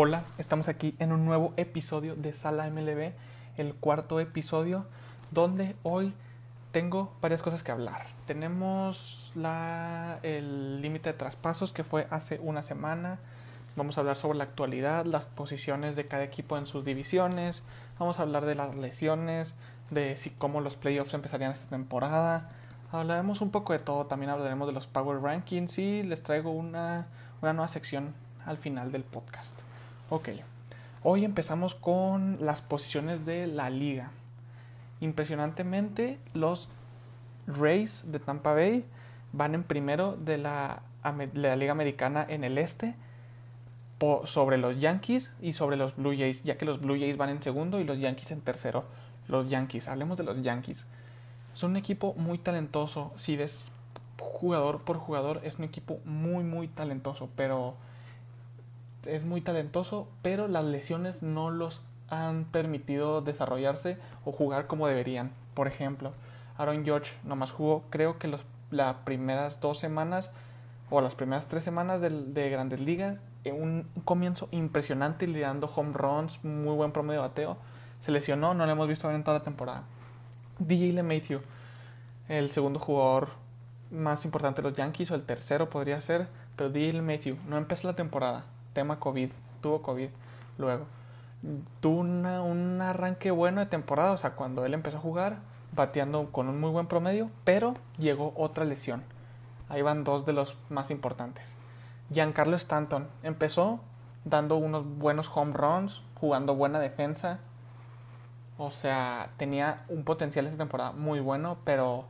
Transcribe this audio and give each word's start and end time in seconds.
Hola, 0.00 0.22
estamos 0.38 0.68
aquí 0.68 0.94
en 1.00 1.10
un 1.10 1.24
nuevo 1.24 1.52
episodio 1.56 2.14
de 2.14 2.32
Sala 2.32 2.70
MLB, 2.70 3.14
el 3.56 3.74
cuarto 3.74 4.20
episodio, 4.20 4.86
donde 5.32 5.74
hoy 5.82 6.14
tengo 6.70 7.12
varias 7.20 7.42
cosas 7.42 7.64
que 7.64 7.72
hablar. 7.72 8.06
Tenemos 8.24 9.32
el 10.22 10.80
límite 10.80 11.08
de 11.08 11.18
traspasos 11.18 11.72
que 11.72 11.82
fue 11.82 12.06
hace 12.10 12.38
una 12.38 12.62
semana. 12.62 13.18
Vamos 13.74 13.98
a 13.98 14.02
hablar 14.02 14.14
sobre 14.14 14.38
la 14.38 14.44
actualidad, 14.44 15.04
las 15.04 15.26
posiciones 15.26 15.96
de 15.96 16.06
cada 16.06 16.22
equipo 16.22 16.56
en 16.56 16.66
sus 16.66 16.84
divisiones. 16.84 17.64
Vamos 17.98 18.20
a 18.20 18.22
hablar 18.22 18.46
de 18.46 18.54
las 18.54 18.76
lesiones, 18.76 19.52
de 19.90 20.16
si, 20.16 20.30
cómo 20.30 20.60
los 20.60 20.76
playoffs 20.76 21.12
empezarían 21.14 21.50
esta 21.50 21.70
temporada. 21.70 22.52
Hablaremos 22.92 23.40
un 23.40 23.50
poco 23.50 23.72
de 23.72 23.80
todo. 23.80 24.06
También 24.06 24.30
hablaremos 24.30 24.68
de 24.68 24.74
los 24.74 24.86
Power 24.86 25.20
Rankings 25.20 25.76
y 25.80 26.04
les 26.04 26.22
traigo 26.22 26.52
una, 26.52 27.08
una 27.42 27.52
nueva 27.52 27.66
sección 27.66 28.14
al 28.46 28.58
final 28.58 28.92
del 28.92 29.02
podcast. 29.02 29.67
Ok, 30.10 30.30
hoy 31.02 31.26
empezamos 31.26 31.74
con 31.74 32.38
las 32.40 32.62
posiciones 32.62 33.26
de 33.26 33.46
la 33.46 33.68
liga. 33.68 34.10
Impresionantemente, 35.00 36.18
los 36.32 36.70
Rays 37.46 38.04
de 38.10 38.18
Tampa 38.18 38.54
Bay 38.54 38.86
van 39.34 39.54
en 39.54 39.64
primero 39.64 40.16
de 40.16 40.38
la, 40.38 40.80
liga 41.34 41.72
americana 41.72 42.24
en 42.26 42.42
el 42.42 42.56
este 42.56 42.94
sobre 44.24 44.56
los 44.56 44.80
Yankees 44.80 45.30
y 45.42 45.52
sobre 45.52 45.76
los 45.76 45.94
Blue 45.94 46.16
Jays, 46.16 46.42
ya 46.42 46.56
que 46.56 46.64
los 46.64 46.80
Blue 46.80 46.98
Jays 46.98 47.18
van 47.18 47.28
en 47.28 47.42
segundo 47.42 47.78
y 47.78 47.84
los 47.84 47.98
Yankees 47.98 48.30
en 48.30 48.40
tercero. 48.40 48.86
Los 49.26 49.50
Yankees, 49.50 49.88
hablemos 49.88 50.16
de 50.16 50.24
los 50.24 50.40
Yankees. 50.40 50.78
Son 51.52 51.72
un 51.72 51.76
equipo 51.76 52.14
muy 52.14 52.38
talentoso. 52.38 53.12
Si 53.16 53.36
ves 53.36 53.70
jugador 54.18 54.80
por 54.84 54.96
jugador, 54.96 55.42
es 55.44 55.58
un 55.58 55.64
equipo 55.64 56.00
muy, 56.06 56.44
muy 56.44 56.66
talentoso, 56.66 57.28
pero 57.36 57.74
es 59.08 59.24
muy 59.24 59.40
talentoso, 59.40 60.08
pero 60.22 60.48
las 60.48 60.64
lesiones 60.64 61.22
no 61.22 61.50
los 61.50 61.82
han 62.10 62.44
permitido 62.44 63.20
desarrollarse 63.20 63.98
o 64.24 64.32
jugar 64.32 64.66
como 64.66 64.86
deberían. 64.86 65.32
Por 65.54 65.66
ejemplo, 65.66 66.12
Aaron 66.56 66.84
George 66.84 67.12
nomás 67.24 67.50
jugó, 67.50 67.84
creo 67.90 68.18
que 68.18 68.28
los, 68.28 68.44
las 68.70 68.94
primeras 68.98 69.60
dos 69.60 69.78
semanas 69.78 70.30
o 70.90 71.00
las 71.00 71.14
primeras 71.14 71.48
tres 71.48 71.64
semanas 71.64 72.00
de, 72.00 72.10
de 72.10 72.50
Grandes 72.50 72.80
Ligas, 72.80 73.18
en 73.44 73.62
un, 73.62 73.86
comienzo 74.04 74.48
impresionante, 74.50 75.26
liderando 75.26 75.70
home 75.74 75.92
runs, 75.92 76.42
muy 76.44 76.74
buen 76.74 76.92
promedio 76.92 77.22
de 77.22 77.28
bateo. 77.28 77.56
Se 78.00 78.12
lesionó, 78.12 78.54
no 78.54 78.64
lo 78.64 78.72
hemos 78.72 78.88
visto 78.88 79.10
en 79.10 79.24
toda 79.24 79.38
la 79.38 79.44
temporada. 79.44 79.84
DJ 80.58 80.92
LeMahieu, 80.92 81.40
el 82.28 82.50
segundo 82.50 82.78
jugador 82.78 83.30
más 83.90 84.24
importante 84.24 84.62
de 84.62 84.68
los 84.68 84.76
Yankees, 84.76 85.10
o 85.10 85.14
el 85.14 85.24
tercero 85.24 85.70
podría 85.70 86.00
ser, 86.00 86.28
pero 86.56 86.70
DJ 86.70 86.94
LeMahieu 86.94 87.36
no 87.48 87.56
empezó 87.56 87.86
la 87.86 87.96
temporada 87.96 88.44
tema 88.72 89.00
COVID, 89.00 89.30
tuvo 89.60 89.82
COVID 89.82 90.08
luego. 90.58 90.86
Tuvo 91.80 92.00
un 92.00 92.80
arranque 92.80 93.30
bueno 93.30 93.60
de 93.60 93.66
temporada, 93.66 94.12
o 94.12 94.16
sea, 94.16 94.32
cuando 94.32 94.64
él 94.64 94.74
empezó 94.74 94.96
a 94.96 95.00
jugar, 95.00 95.38
bateando 95.72 96.32
con 96.32 96.48
un 96.48 96.60
muy 96.60 96.70
buen 96.70 96.86
promedio, 96.86 97.30
pero 97.44 97.74
llegó 97.98 98.32
otra 98.36 98.64
lesión. 98.64 99.04
Ahí 99.68 99.82
van 99.82 100.04
dos 100.04 100.24
de 100.24 100.32
los 100.32 100.56
más 100.68 100.90
importantes. 100.90 101.54
Giancarlo 102.10 102.56
Stanton 102.56 103.06
empezó 103.22 103.80
dando 104.24 104.56
unos 104.56 104.86
buenos 104.98 105.30
home 105.32 105.52
runs, 105.52 106.02
jugando 106.14 106.54
buena 106.54 106.78
defensa. 106.80 107.38
O 108.56 108.70
sea, 108.70 109.30
tenía 109.36 109.84
un 109.88 110.04
potencial 110.04 110.46
esta 110.46 110.58
temporada 110.58 110.92
muy 110.92 111.20
bueno, 111.20 111.58
pero 111.64 112.06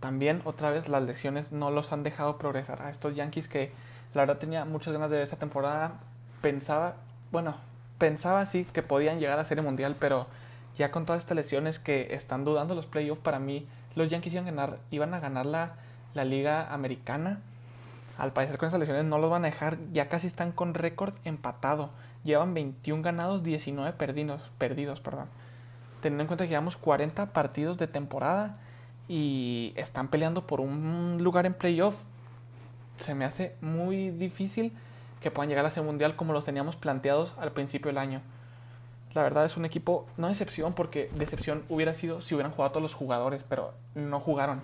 también 0.00 0.40
otra 0.44 0.70
vez 0.70 0.88
las 0.88 1.02
lesiones 1.02 1.52
no 1.52 1.70
los 1.70 1.92
han 1.92 2.02
dejado 2.02 2.38
progresar 2.38 2.80
a 2.82 2.90
estos 2.90 3.14
Yankees 3.16 3.48
que 3.48 3.72
la 4.14 4.22
verdad 4.22 4.38
tenía 4.38 4.64
muchas 4.64 4.92
ganas 4.92 5.10
de 5.10 5.16
ver 5.16 5.24
esta 5.24 5.36
temporada. 5.36 6.00
Pensaba, 6.40 6.94
bueno, 7.32 7.56
pensaba 7.98 8.46
sí 8.46 8.64
que 8.72 8.82
podían 8.82 9.18
llegar 9.18 9.38
a 9.38 9.44
Serie 9.44 9.62
Mundial, 9.62 9.96
pero 9.98 10.26
ya 10.76 10.90
con 10.90 11.04
todas 11.04 11.22
estas 11.22 11.36
lesiones 11.36 11.78
que 11.78 12.14
están 12.14 12.44
dudando 12.44 12.74
los 12.74 12.86
playoffs, 12.86 13.20
para 13.20 13.38
mí 13.38 13.66
los 13.96 14.08
Yankees 14.08 14.34
iban 14.34 14.46
a 14.46 14.50
ganar, 14.50 14.78
iban 14.90 15.14
a 15.14 15.20
ganar 15.20 15.46
la, 15.46 15.74
la 16.14 16.24
Liga 16.24 16.72
Americana. 16.72 17.40
Al 18.16 18.32
parecer 18.32 18.58
con 18.58 18.68
estas 18.68 18.78
lesiones 18.78 19.04
no 19.04 19.18
los 19.18 19.30
van 19.30 19.44
a 19.44 19.48
dejar, 19.48 19.78
ya 19.92 20.08
casi 20.08 20.28
están 20.28 20.52
con 20.52 20.74
récord 20.74 21.14
empatado. 21.24 21.90
Llevan 22.22 22.54
21 22.54 23.02
ganados, 23.02 23.42
19 23.42 23.92
perdidos, 23.94 24.50
perdidos, 24.58 25.00
perdón. 25.00 25.26
Teniendo 26.00 26.22
en 26.22 26.26
cuenta 26.28 26.44
que 26.44 26.50
llevamos 26.50 26.76
40 26.76 27.32
partidos 27.32 27.76
de 27.78 27.88
temporada 27.88 28.58
y 29.08 29.72
están 29.76 30.08
peleando 30.08 30.46
por 30.46 30.60
un 30.60 31.18
lugar 31.20 31.46
en 31.46 31.54
playoff 31.54 31.96
se 32.96 33.14
me 33.14 33.24
hace 33.24 33.56
muy 33.60 34.10
difícil 34.10 34.72
que 35.20 35.30
puedan 35.30 35.48
llegar 35.48 35.64
a 35.64 35.68
ese 35.68 35.80
mundial 35.80 36.16
como 36.16 36.32
los 36.32 36.44
teníamos 36.44 36.76
planteados 36.76 37.34
al 37.38 37.52
principio 37.52 37.88
del 37.88 37.98
año. 37.98 38.20
La 39.14 39.22
verdad 39.22 39.44
es 39.44 39.56
un 39.56 39.64
equipo, 39.64 40.06
no 40.16 40.28
decepción, 40.28 40.74
porque 40.74 41.08
decepción 41.14 41.62
hubiera 41.68 41.94
sido 41.94 42.20
si 42.20 42.34
hubieran 42.34 42.52
jugado 42.52 42.72
todos 42.72 42.82
los 42.82 42.94
jugadores, 42.94 43.44
pero 43.48 43.72
no 43.94 44.18
jugaron. 44.18 44.60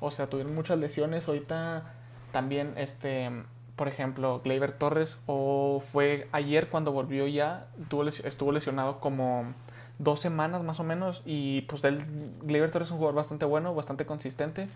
O 0.00 0.10
sea, 0.10 0.28
tuvieron 0.28 0.54
muchas 0.54 0.78
lesiones. 0.78 1.28
Ahorita 1.28 1.92
también, 2.32 2.72
este, 2.76 3.30
por 3.76 3.88
ejemplo, 3.88 4.40
Gleyber 4.42 4.72
Torres, 4.72 5.18
o 5.26 5.80
fue 5.80 6.26
ayer 6.32 6.68
cuando 6.68 6.90
volvió 6.90 7.26
ya, 7.28 7.66
estuvo 8.24 8.50
lesionado 8.50 8.98
como 8.98 9.52
dos 9.98 10.20
semanas 10.20 10.62
más 10.62 10.80
o 10.80 10.84
menos. 10.84 11.20
Y 11.26 11.60
pues 11.62 11.84
el 11.84 12.02
Gleyber 12.42 12.70
Torres 12.70 12.88
es 12.88 12.92
un 12.92 12.98
jugador 12.98 13.14
bastante 13.14 13.44
bueno, 13.44 13.74
bastante 13.74 14.06
consistente. 14.06 14.68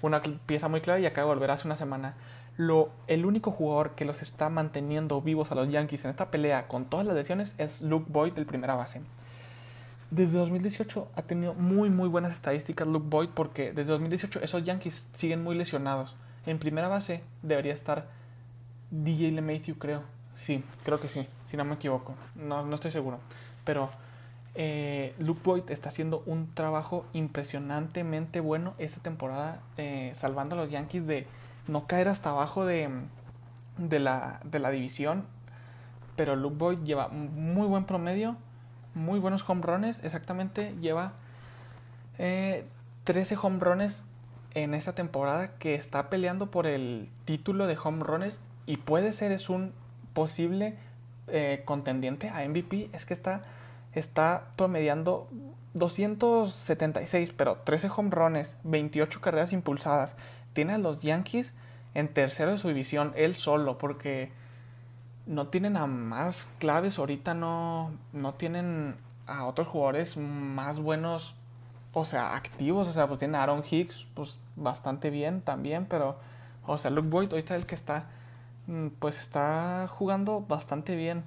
Una 0.00 0.22
pieza 0.22 0.68
muy 0.68 0.80
clara 0.80 1.00
y 1.00 1.06
acaba 1.06 1.28
de 1.28 1.34
volver 1.34 1.50
hace 1.50 1.66
una 1.66 1.76
semana 1.76 2.14
lo, 2.60 2.90
el 3.06 3.24
único 3.24 3.52
jugador 3.52 3.92
que 3.94 4.04
los 4.04 4.20
está 4.20 4.50
manteniendo 4.50 5.22
vivos 5.22 5.50
a 5.50 5.54
los 5.54 5.70
Yankees 5.70 6.04
en 6.04 6.10
esta 6.10 6.30
pelea 6.30 6.68
con 6.68 6.84
todas 6.84 7.06
las 7.06 7.16
lesiones 7.16 7.54
es 7.56 7.80
Luke 7.80 8.04
Boyd, 8.10 8.36
el 8.36 8.44
primera 8.44 8.74
base. 8.74 9.00
Desde 10.10 10.36
2018 10.36 11.08
ha 11.16 11.22
tenido 11.22 11.54
muy 11.54 11.88
muy 11.88 12.06
buenas 12.06 12.34
estadísticas 12.34 12.86
Luke 12.86 13.06
Boyd 13.08 13.30
porque 13.30 13.72
desde 13.72 13.92
2018 13.92 14.40
esos 14.42 14.62
Yankees 14.62 15.06
siguen 15.14 15.42
muy 15.42 15.56
lesionados. 15.56 16.16
En 16.44 16.58
primera 16.58 16.88
base 16.88 17.22
debería 17.40 17.72
estar 17.72 18.08
DJ 18.90 19.30
LeMahieu, 19.32 19.78
creo. 19.78 20.02
Sí, 20.34 20.62
creo 20.84 21.00
que 21.00 21.08
sí, 21.08 21.26
si 21.46 21.56
no 21.56 21.64
me 21.64 21.76
equivoco. 21.76 22.14
No, 22.34 22.66
no 22.66 22.74
estoy 22.74 22.90
seguro. 22.90 23.20
Pero 23.64 23.88
eh, 24.54 25.14
Luke 25.18 25.40
Boyd 25.44 25.70
está 25.70 25.88
haciendo 25.88 26.22
un 26.26 26.52
trabajo 26.52 27.06
impresionantemente 27.14 28.40
bueno 28.40 28.74
esta 28.76 29.00
temporada, 29.00 29.62
eh, 29.78 30.12
salvando 30.16 30.56
a 30.56 30.58
los 30.58 30.70
Yankees 30.70 31.06
de 31.06 31.26
no 31.66 31.86
caer 31.86 32.08
hasta 32.08 32.30
abajo 32.30 32.64
de, 32.64 32.90
de, 33.78 33.98
la, 33.98 34.40
de 34.44 34.58
la 34.58 34.70
división. 34.70 35.24
Pero 36.16 36.36
Luke 36.36 36.56
Boyd 36.56 36.78
lleva 36.84 37.08
muy 37.08 37.66
buen 37.66 37.84
promedio, 37.84 38.36
muy 38.94 39.18
buenos 39.18 39.48
home 39.48 39.62
runs. 39.62 40.02
Exactamente, 40.04 40.74
lleva 40.80 41.12
13 42.16 42.64
eh, 43.34 43.38
home 43.40 43.58
runs 43.60 44.04
en 44.54 44.74
esta 44.74 44.94
temporada 44.94 45.56
que 45.58 45.74
está 45.74 46.10
peleando 46.10 46.50
por 46.50 46.66
el 46.66 47.08
título 47.24 47.66
de 47.66 47.78
home 47.82 48.04
runs 48.04 48.40
y 48.66 48.78
puede 48.78 49.12
ser 49.12 49.32
es 49.32 49.48
un 49.48 49.72
posible 50.12 50.76
eh, 51.28 51.62
contendiente 51.64 52.28
a 52.28 52.46
MVP. 52.46 52.90
Es 52.92 53.06
que 53.06 53.14
está, 53.14 53.42
está 53.94 54.48
promediando 54.56 55.28
276, 55.74 57.32
pero 57.36 57.58
13 57.58 57.88
home 57.96 58.10
runs, 58.10 58.56
28 58.64 59.20
carreras 59.20 59.52
impulsadas. 59.52 60.14
Tiene 60.52 60.74
a 60.74 60.78
los 60.78 61.02
Yankees 61.02 61.52
en 61.94 62.08
tercero 62.08 62.52
de 62.52 62.58
su 62.58 62.68
división, 62.68 63.12
él 63.16 63.36
solo, 63.36 63.78
porque 63.78 64.32
no 65.26 65.48
tienen 65.48 65.76
a 65.76 65.86
más 65.86 66.48
claves, 66.58 66.98
ahorita 66.98 67.34
no, 67.34 67.92
no 68.12 68.34
tienen 68.34 68.96
a 69.26 69.44
otros 69.46 69.68
jugadores 69.68 70.16
más 70.16 70.80
buenos, 70.80 71.34
o 71.92 72.04
sea, 72.04 72.34
activos, 72.36 72.88
o 72.88 72.92
sea, 72.92 73.06
pues 73.06 73.18
tiene 73.18 73.36
a 73.38 73.42
Aaron 73.42 73.62
Hicks, 73.68 74.06
pues 74.14 74.38
bastante 74.56 75.10
bien 75.10 75.40
también, 75.40 75.86
pero, 75.86 76.18
o 76.66 76.78
sea, 76.78 76.90
Luke 76.90 77.08
Boyd, 77.08 77.30
ahorita 77.30 77.56
el 77.56 77.66
que 77.66 77.74
está, 77.74 78.06
mm, 78.66 78.88
pues 78.98 79.20
está 79.20 79.88
jugando 79.88 80.40
bastante 80.40 80.96
bien 80.96 81.24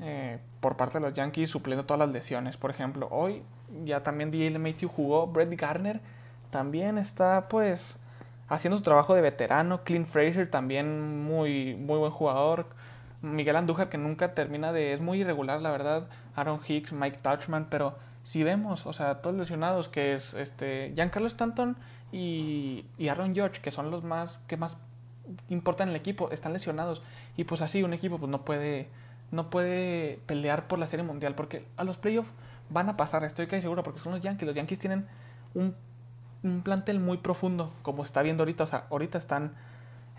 eh, 0.00 0.38
por 0.60 0.76
parte 0.76 0.98
de 0.98 1.06
los 1.06 1.14
Yankees, 1.14 1.50
supliendo 1.50 1.84
todas 1.84 1.98
las 1.98 2.10
lesiones, 2.10 2.56
por 2.56 2.70
ejemplo, 2.70 3.08
hoy 3.10 3.42
ya 3.84 4.02
también 4.02 4.30
D.L. 4.30 4.58
Matthew 4.58 4.88
jugó, 4.88 5.26
Brett 5.26 5.58
Garner 5.60 6.00
también 6.50 6.98
está, 6.98 7.48
pues, 7.48 7.98
haciendo 8.48 8.76
su 8.76 8.82
trabajo 8.82 9.14
de 9.14 9.22
veterano. 9.22 9.82
Clint 9.84 10.08
Fraser 10.08 10.50
también 10.50 11.24
muy, 11.24 11.74
muy 11.74 11.98
buen 11.98 12.12
jugador. 12.12 12.66
Miguel 13.22 13.56
Andújar 13.56 13.88
que 13.88 13.98
nunca 13.98 14.34
termina 14.34 14.72
de... 14.72 14.92
Es 14.92 15.00
muy 15.00 15.20
irregular, 15.20 15.60
la 15.60 15.70
verdad. 15.70 16.08
Aaron 16.34 16.60
Hicks, 16.66 16.92
Mike 16.92 17.18
Touchman, 17.22 17.66
pero 17.70 17.96
si 18.22 18.42
vemos, 18.42 18.86
o 18.86 18.92
sea, 18.92 19.22
todos 19.22 19.36
lesionados, 19.36 19.88
que 19.88 20.14
es 20.14 20.34
este 20.34 20.92
Giancarlo 20.94 21.28
Stanton 21.28 21.76
y, 22.12 22.84
Aaron 23.08 23.34
George, 23.34 23.60
que 23.60 23.70
son 23.70 23.90
los 23.90 24.04
más 24.04 24.38
que 24.46 24.56
más 24.56 24.76
importan 25.48 25.88
en 25.88 25.94
el 25.94 26.00
equipo, 26.00 26.30
están 26.30 26.52
lesionados. 26.52 27.02
Y 27.36 27.44
pues 27.44 27.60
así 27.62 27.82
un 27.82 27.92
equipo 27.92 28.18
pues 28.18 28.30
no 28.30 28.44
puede, 28.44 28.88
no 29.30 29.50
puede 29.50 30.20
pelear 30.26 30.68
por 30.68 30.78
la 30.78 30.86
Serie 30.86 31.04
Mundial, 31.04 31.34
porque 31.34 31.66
a 31.76 31.84
los 31.84 31.98
playoffs 31.98 32.30
van 32.68 32.88
a 32.88 32.96
pasar, 32.96 33.24
estoy 33.24 33.46
casi 33.46 33.62
seguro, 33.62 33.82
porque 33.82 34.00
son 34.00 34.12
los 34.12 34.20
Yankees. 34.20 34.46
Los 34.46 34.56
Yankees 34.56 34.78
tienen 34.78 35.06
un 35.54 35.74
un 36.46 36.62
plantel 36.62 37.00
muy 37.00 37.18
profundo, 37.18 37.72
como 37.82 38.02
está 38.02 38.22
viendo 38.22 38.42
ahorita. 38.42 38.64
O 38.64 38.66
sea, 38.66 38.86
ahorita 38.90 39.18
están 39.18 39.52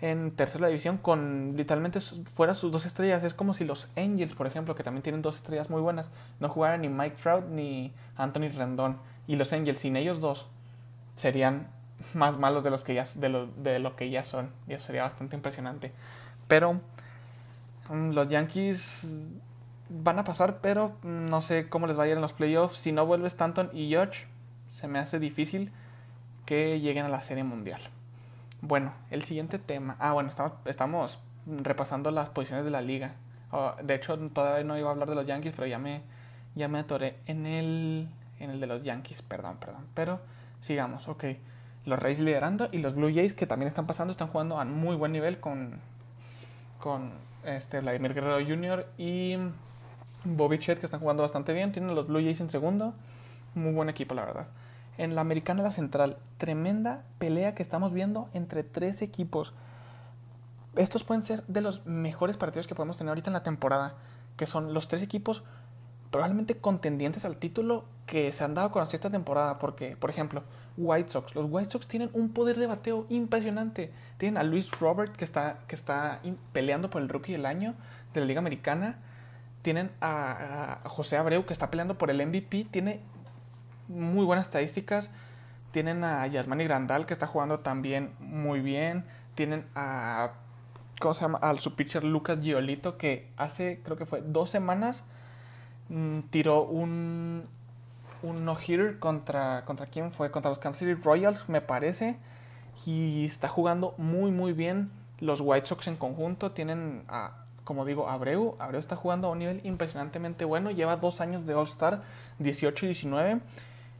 en 0.00 0.30
tercera 0.30 0.68
división 0.68 0.96
con 0.98 1.54
literalmente 1.56 2.00
fuera 2.00 2.54
sus 2.54 2.70
dos 2.70 2.86
estrellas. 2.86 3.24
Es 3.24 3.34
como 3.34 3.54
si 3.54 3.64
los 3.64 3.88
Angels, 3.96 4.34
por 4.34 4.46
ejemplo, 4.46 4.74
que 4.74 4.82
también 4.82 5.02
tienen 5.02 5.22
dos 5.22 5.36
estrellas 5.36 5.70
muy 5.70 5.80
buenas, 5.80 6.10
no 6.40 6.48
jugaran 6.48 6.82
ni 6.82 6.88
Mike 6.88 7.16
Trout 7.22 7.46
ni 7.46 7.92
Anthony 8.16 8.48
Rendón. 8.54 8.98
Y 9.26 9.36
los 9.36 9.52
Angels, 9.52 9.80
sin 9.80 9.96
ellos 9.96 10.20
dos, 10.20 10.46
serían 11.14 11.68
más 12.14 12.38
malos 12.38 12.62
de, 12.64 12.70
los 12.70 12.84
que 12.84 12.94
ya, 12.94 13.06
de, 13.14 13.28
lo, 13.28 13.46
de 13.46 13.78
lo 13.78 13.96
que 13.96 14.10
ya 14.10 14.24
son. 14.24 14.50
Y 14.68 14.74
eso 14.74 14.86
sería 14.86 15.02
bastante 15.02 15.36
impresionante. 15.36 15.92
Pero 16.46 16.80
mm, 17.90 18.10
los 18.10 18.28
Yankees 18.28 19.28
van 19.90 20.18
a 20.18 20.24
pasar, 20.24 20.60
pero 20.60 20.92
no 21.02 21.42
sé 21.42 21.68
cómo 21.68 21.86
les 21.86 21.98
va 21.98 22.04
a 22.04 22.06
ir 22.06 22.14
en 22.14 22.20
los 22.20 22.32
playoffs. 22.32 22.78
Si 22.78 22.92
no 22.92 23.06
vuelve 23.06 23.28
Stanton 23.28 23.70
y 23.72 23.88
George, 23.88 24.26
se 24.70 24.86
me 24.86 24.98
hace 24.98 25.18
difícil 25.18 25.72
que 26.48 26.80
lleguen 26.80 27.04
a 27.04 27.10
la 27.10 27.20
Serie 27.20 27.44
Mundial. 27.44 27.82
Bueno, 28.62 28.94
el 29.10 29.22
siguiente 29.24 29.58
tema. 29.58 29.96
Ah, 29.98 30.14
bueno, 30.14 30.30
estamos, 30.64 31.18
repasando 31.46 32.10
las 32.10 32.30
posiciones 32.30 32.64
de 32.64 32.70
la 32.70 32.80
liga. 32.80 33.16
Oh, 33.50 33.74
de 33.82 33.94
hecho, 33.94 34.16
todavía 34.30 34.64
no 34.64 34.78
iba 34.78 34.88
a 34.88 34.92
hablar 34.92 35.10
de 35.10 35.14
los 35.14 35.26
Yankees, 35.26 35.52
pero 35.54 35.66
ya 35.66 35.78
me, 35.78 36.00
ya 36.54 36.66
me 36.68 36.78
atoré 36.78 37.18
en 37.26 37.44
el, 37.44 38.08
en 38.40 38.48
el 38.48 38.60
de 38.60 38.66
los 38.66 38.82
Yankees. 38.82 39.20
Perdón, 39.20 39.58
perdón. 39.60 39.84
Pero 39.92 40.20
sigamos, 40.62 41.06
ok. 41.06 41.24
Los 41.84 41.98
Rays 41.98 42.18
liderando 42.18 42.70
y 42.72 42.78
los 42.78 42.94
Blue 42.94 43.12
Jays 43.14 43.34
que 43.34 43.46
también 43.46 43.68
están 43.68 43.86
pasando, 43.86 44.10
están 44.10 44.28
jugando 44.28 44.58
a 44.58 44.64
muy 44.64 44.96
buen 44.96 45.12
nivel 45.12 45.40
con, 45.40 45.78
con 46.80 47.12
este, 47.44 47.80
Vladimir 47.80 48.14
Guerrero 48.14 48.42
Jr. 48.42 48.86
y 48.96 49.36
Bobby 50.24 50.58
Chet 50.58 50.80
que 50.80 50.86
están 50.86 51.00
jugando 51.00 51.22
bastante 51.22 51.52
bien. 51.52 51.72
Tienen 51.72 51.94
los 51.94 52.06
Blue 52.06 52.20
Jays 52.20 52.40
en 52.40 52.48
segundo. 52.48 52.94
Muy 53.54 53.72
buen 53.72 53.90
equipo, 53.90 54.14
la 54.14 54.24
verdad 54.24 54.46
en 54.98 55.14
la 55.14 55.22
Americana 55.22 55.62
la 55.62 55.70
Central. 55.70 56.18
Tremenda 56.36 57.04
pelea 57.18 57.54
que 57.54 57.62
estamos 57.62 57.92
viendo 57.92 58.28
entre 58.34 58.64
tres 58.64 59.00
equipos. 59.00 59.54
Estos 60.76 61.04
pueden 61.04 61.22
ser 61.22 61.44
de 61.46 61.60
los 61.60 61.86
mejores 61.86 62.36
partidos 62.36 62.66
que 62.66 62.74
podemos 62.74 62.98
tener 62.98 63.10
ahorita 63.10 63.30
en 63.30 63.34
la 63.34 63.42
temporada. 63.42 63.94
Que 64.36 64.46
son 64.46 64.74
los 64.74 64.88
tres 64.88 65.02
equipos 65.02 65.42
probablemente 66.10 66.56
contendientes 66.56 67.24
al 67.24 67.36
título 67.36 67.84
que 68.06 68.32
se 68.32 68.42
han 68.42 68.54
dado 68.54 68.70
con 68.72 68.82
esta 68.82 69.10
temporada. 69.10 69.58
Porque, 69.58 69.96
por 69.96 70.10
ejemplo, 70.10 70.42
White 70.76 71.10
Sox. 71.10 71.34
Los 71.34 71.46
White 71.48 71.70
Sox 71.70 71.86
tienen 71.86 72.10
un 72.12 72.30
poder 72.30 72.58
de 72.58 72.66
bateo 72.66 73.06
impresionante. 73.08 73.92
Tienen 74.18 74.36
a 74.36 74.42
Luis 74.42 74.70
Robert 74.78 75.16
que 75.16 75.24
está, 75.24 75.60
que 75.68 75.76
está 75.76 76.20
peleando 76.52 76.90
por 76.90 77.02
el 77.02 77.08
rookie 77.08 77.32
del 77.32 77.46
año 77.46 77.74
de 78.14 78.20
la 78.20 78.26
Liga 78.26 78.40
Americana. 78.40 78.98
Tienen 79.62 79.90
a, 80.00 80.80
a 80.84 80.88
José 80.88 81.16
Abreu 81.16 81.46
que 81.46 81.52
está 81.52 81.70
peleando 81.70 81.98
por 81.98 82.10
el 82.10 82.24
MVP. 82.26 82.66
Tiene 82.70 83.00
muy 83.88 84.24
buenas 84.24 84.46
estadísticas. 84.46 85.10
Tienen 85.72 86.04
a 86.04 86.26
Yasmani 86.26 86.64
Grandal, 86.64 87.06
que 87.06 87.12
está 87.12 87.26
jugando 87.26 87.60
también 87.60 88.12
muy 88.20 88.60
bien. 88.60 89.04
Tienen 89.34 89.66
a. 89.74 90.32
¿Cómo 91.00 91.14
se 91.14 91.20
llama? 91.20 91.38
Al 91.38 91.58
su 91.58 91.74
pitcher 91.74 92.04
Lucas 92.04 92.40
Giolito, 92.40 92.98
que 92.98 93.30
hace, 93.36 93.80
creo 93.84 93.96
que 93.96 94.06
fue 94.06 94.22
dos 94.22 94.50
semanas, 94.50 95.02
mm, 95.88 96.20
tiró 96.30 96.62
un. 96.62 97.46
Un 98.22 98.44
no-hitter 98.44 98.98
contra. 98.98 99.64
¿Contra 99.64 99.86
quién 99.86 100.12
fue? 100.12 100.30
Contra 100.30 100.50
los 100.50 100.58
Kansas 100.58 100.80
City 100.80 100.94
Royals, 100.94 101.48
me 101.48 101.60
parece. 101.60 102.16
Y 102.86 103.26
está 103.26 103.48
jugando 103.48 103.94
muy, 103.98 104.30
muy 104.30 104.52
bien. 104.52 104.90
Los 105.20 105.40
White 105.40 105.66
Sox 105.66 105.88
en 105.88 105.96
conjunto 105.96 106.52
tienen 106.52 107.04
a 107.08 107.44
como 107.68 107.84
digo, 107.84 108.08
Abreu. 108.08 108.56
Abreu 108.60 108.80
está 108.80 108.96
jugando 108.96 109.28
a 109.28 109.30
un 109.32 109.40
nivel 109.40 109.60
impresionantemente 109.62 110.46
bueno. 110.46 110.70
Lleva 110.70 110.96
dos 110.96 111.20
años 111.20 111.44
de 111.44 111.52
All-Star, 111.52 112.02
18 112.38 112.86
y 112.86 112.88
19. 112.88 113.40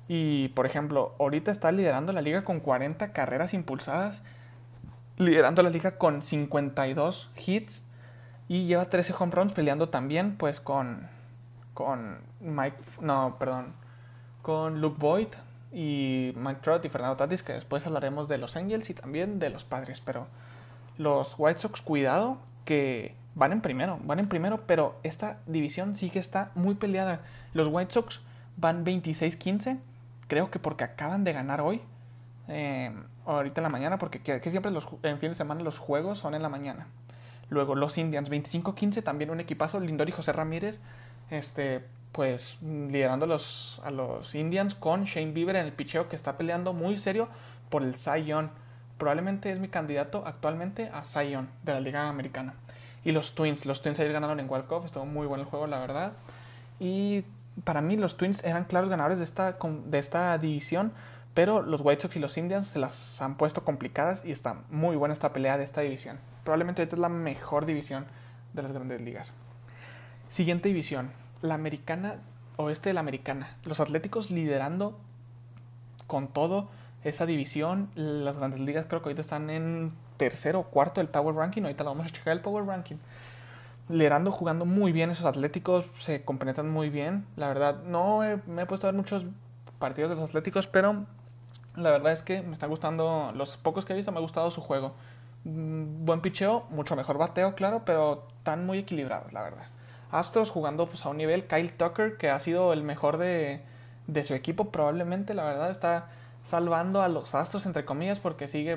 Y, 0.08 0.48
por 0.48 0.64
ejemplo, 0.64 1.14
ahorita 1.20 1.50
está 1.50 1.70
liderando 1.70 2.14
la 2.14 2.22
liga 2.22 2.42
con 2.42 2.60
40 2.60 3.12
carreras 3.12 3.52
impulsadas, 3.52 4.22
liderando 5.18 5.62
la 5.62 5.68
liga 5.68 5.98
con 5.98 6.22
52 6.22 7.30
hits 7.46 7.82
y 8.48 8.66
lleva 8.66 8.88
13 8.88 9.14
home 9.18 9.32
runs 9.32 9.52
peleando 9.52 9.90
también, 9.90 10.36
pues, 10.36 10.60
con, 10.60 11.06
con 11.74 12.18
Mike, 12.40 12.78
no, 13.02 13.36
perdón, 13.38 13.74
con 14.40 14.80
Luke 14.80 14.96
Boyd 14.98 15.28
y 15.72 16.32
Mike 16.36 16.60
Trout 16.62 16.84
y 16.86 16.88
Fernando 16.88 17.18
Tatis, 17.18 17.42
que 17.42 17.52
después 17.52 17.86
hablaremos 17.86 18.28
de 18.28 18.38
los 18.38 18.56
Angels 18.56 18.88
y 18.88 18.94
también 18.94 19.38
de 19.38 19.50
los 19.50 19.64
Padres, 19.64 20.00
pero 20.00 20.26
los 20.96 21.34
White 21.36 21.60
Sox, 21.60 21.82
cuidado, 21.82 22.38
que 22.64 23.14
van 23.34 23.52
en 23.52 23.60
primero, 23.60 24.00
van 24.04 24.20
en 24.20 24.28
primero, 24.28 24.62
pero 24.66 24.98
esta 25.02 25.38
división 25.46 25.96
sí 25.96 26.08
que 26.08 26.18
está 26.18 26.50
muy 26.54 26.74
peleada. 26.76 27.20
Los 27.52 27.68
White 27.68 27.92
Sox 27.92 28.22
van 28.56 28.86
26-15 28.86 29.78
creo 30.28 30.50
que 30.50 30.58
porque 30.58 30.84
acaban 30.84 31.24
de 31.24 31.32
ganar 31.32 31.60
hoy, 31.60 31.82
eh, 32.46 32.94
ahorita 33.26 33.60
en 33.60 33.64
la 33.64 33.68
mañana, 33.68 33.98
porque 33.98 34.20
que, 34.20 34.50
siempre 34.50 34.70
los, 34.70 34.86
en 35.02 35.18
fin 35.18 35.30
de 35.30 35.34
semana 35.34 35.62
los 35.62 35.78
juegos 35.78 36.18
son 36.18 36.34
en 36.34 36.42
la 36.42 36.48
mañana. 36.48 36.86
Luego 37.50 37.74
los 37.74 37.98
Indians 37.98 38.30
25-15, 38.30 39.02
también 39.02 39.30
un 39.30 39.40
equipazo, 39.40 39.80
Lindor 39.80 40.08
y 40.08 40.12
José 40.12 40.32
Ramírez, 40.32 40.80
este, 41.30 41.82
pues 42.12 42.58
liderando 42.62 43.24
a 43.24 43.28
los, 43.28 43.80
a 43.84 43.90
los 43.90 44.34
Indians 44.34 44.74
con 44.74 45.04
Shane 45.04 45.32
Bieber 45.32 45.56
en 45.56 45.66
el 45.66 45.72
picheo 45.72 46.08
que 46.08 46.16
está 46.16 46.36
peleando 46.36 46.72
muy 46.72 46.98
serio 46.98 47.28
por 47.70 47.82
el 47.82 47.96
Cy 47.96 48.24
Young. 48.24 48.48
Probablemente 48.98 49.50
es 49.50 49.58
mi 49.58 49.68
candidato 49.68 50.24
actualmente 50.26 50.90
a 50.92 51.04
Cy 51.04 51.30
Young 51.30 51.46
de 51.64 51.72
la 51.72 51.80
Liga 51.80 52.08
Americana. 52.08 52.54
Y 53.04 53.12
los 53.12 53.34
Twins, 53.34 53.64
los 53.64 53.80
Twins 53.80 53.98
ayer 54.00 54.12
ganaron 54.12 54.40
en 54.40 54.50
Walk 54.50 54.84
estuvo 54.84 55.06
muy 55.06 55.26
bueno 55.26 55.44
el 55.44 55.48
juego, 55.48 55.66
la 55.66 55.78
verdad. 55.78 56.12
Y 56.80 57.24
para 57.64 57.80
mí 57.80 57.96
los 57.96 58.16
Twins 58.16 58.42
eran 58.44 58.64
claros 58.64 58.90
ganadores 58.90 59.18
de 59.18 59.24
esta, 59.24 59.56
de 59.86 59.98
esta 59.98 60.36
división, 60.38 60.92
pero 61.34 61.62
los 61.62 61.80
White 61.82 62.02
Sox 62.02 62.16
y 62.16 62.18
los 62.18 62.36
Indians 62.36 62.68
se 62.68 62.78
las 62.78 63.20
han 63.22 63.36
puesto 63.36 63.64
complicadas 63.64 64.24
y 64.24 64.32
está 64.32 64.62
muy 64.70 64.96
buena 64.96 65.14
esta 65.14 65.32
pelea 65.32 65.56
de 65.56 65.64
esta 65.64 65.80
división. 65.80 66.18
Probablemente 66.44 66.82
esta 66.82 66.96
es 66.96 67.00
la 67.00 67.08
mejor 67.08 67.66
división 67.66 68.06
de 68.54 68.62
las 68.62 68.72
grandes 68.72 69.00
ligas. 69.00 69.32
Siguiente 70.30 70.68
división, 70.68 71.10
la 71.42 71.54
americana, 71.54 72.16
oeste 72.56 72.90
de 72.90 72.94
la 72.94 73.00
americana. 73.00 73.56
Los 73.64 73.80
Atléticos 73.80 74.30
liderando 74.30 74.98
con 76.06 76.28
todo 76.28 76.68
esa 77.04 77.24
división. 77.26 77.90
Las 77.94 78.38
grandes 78.38 78.60
ligas 78.60 78.86
creo 78.88 79.00
que 79.02 79.10
ahorita 79.10 79.22
están 79.22 79.50
en 79.50 79.92
tercero 80.16 80.60
o 80.60 80.64
cuarto 80.64 81.00
del 81.00 81.08
Power 81.08 81.36
Ranking. 81.36 81.62
Ahorita 81.62 81.84
lo 81.84 81.90
vamos 81.90 82.06
a 82.06 82.10
checar 82.10 82.32
el 82.32 82.40
Power 82.40 82.64
Ranking 82.64 82.96
liderando, 83.88 84.30
jugando 84.30 84.64
muy 84.64 84.92
bien 84.92 85.10
esos 85.10 85.24
Atléticos, 85.24 85.86
se 85.98 86.24
compenetran 86.24 86.70
muy 86.70 86.90
bien. 86.90 87.26
La 87.36 87.48
verdad, 87.48 87.82
no 87.84 88.20
me 88.46 88.62
he 88.62 88.66
puesto 88.66 88.86
a 88.86 88.90
ver 88.90 88.96
muchos 88.96 89.24
partidos 89.78 90.10
de 90.10 90.16
los 90.16 90.28
Atléticos, 90.28 90.66
pero 90.66 91.04
la 91.76 91.90
verdad 91.90 92.12
es 92.12 92.22
que 92.22 92.42
me 92.42 92.52
está 92.52 92.66
gustando, 92.66 93.32
los 93.34 93.56
pocos 93.56 93.84
que 93.84 93.92
he 93.92 93.96
visto 93.96 94.12
me 94.12 94.18
ha 94.18 94.22
gustado 94.22 94.50
su 94.50 94.60
juego. 94.60 94.92
Mm, 95.44 96.04
buen 96.04 96.20
picheo, 96.20 96.64
mucho 96.70 96.96
mejor 96.96 97.18
bateo, 97.18 97.54
claro, 97.54 97.82
pero 97.84 98.26
están 98.38 98.66
muy 98.66 98.78
equilibrados, 98.78 99.32
la 99.32 99.42
verdad. 99.42 99.66
Astros 100.10 100.50
jugando 100.50 100.86
pues, 100.86 101.04
a 101.04 101.10
un 101.10 101.18
nivel, 101.18 101.46
Kyle 101.46 101.72
Tucker, 101.72 102.16
que 102.16 102.30
ha 102.30 102.40
sido 102.40 102.72
el 102.72 102.82
mejor 102.82 103.18
de, 103.18 103.62
de 104.06 104.24
su 104.24 104.34
equipo, 104.34 104.70
probablemente, 104.70 105.34
la 105.34 105.44
verdad, 105.44 105.70
está 105.70 106.08
salvando 106.42 107.02
a 107.02 107.08
los 107.08 107.34
Astros, 107.34 107.66
entre 107.66 107.84
comillas, 107.84 108.20
porque 108.20 108.48
sigue 108.48 108.76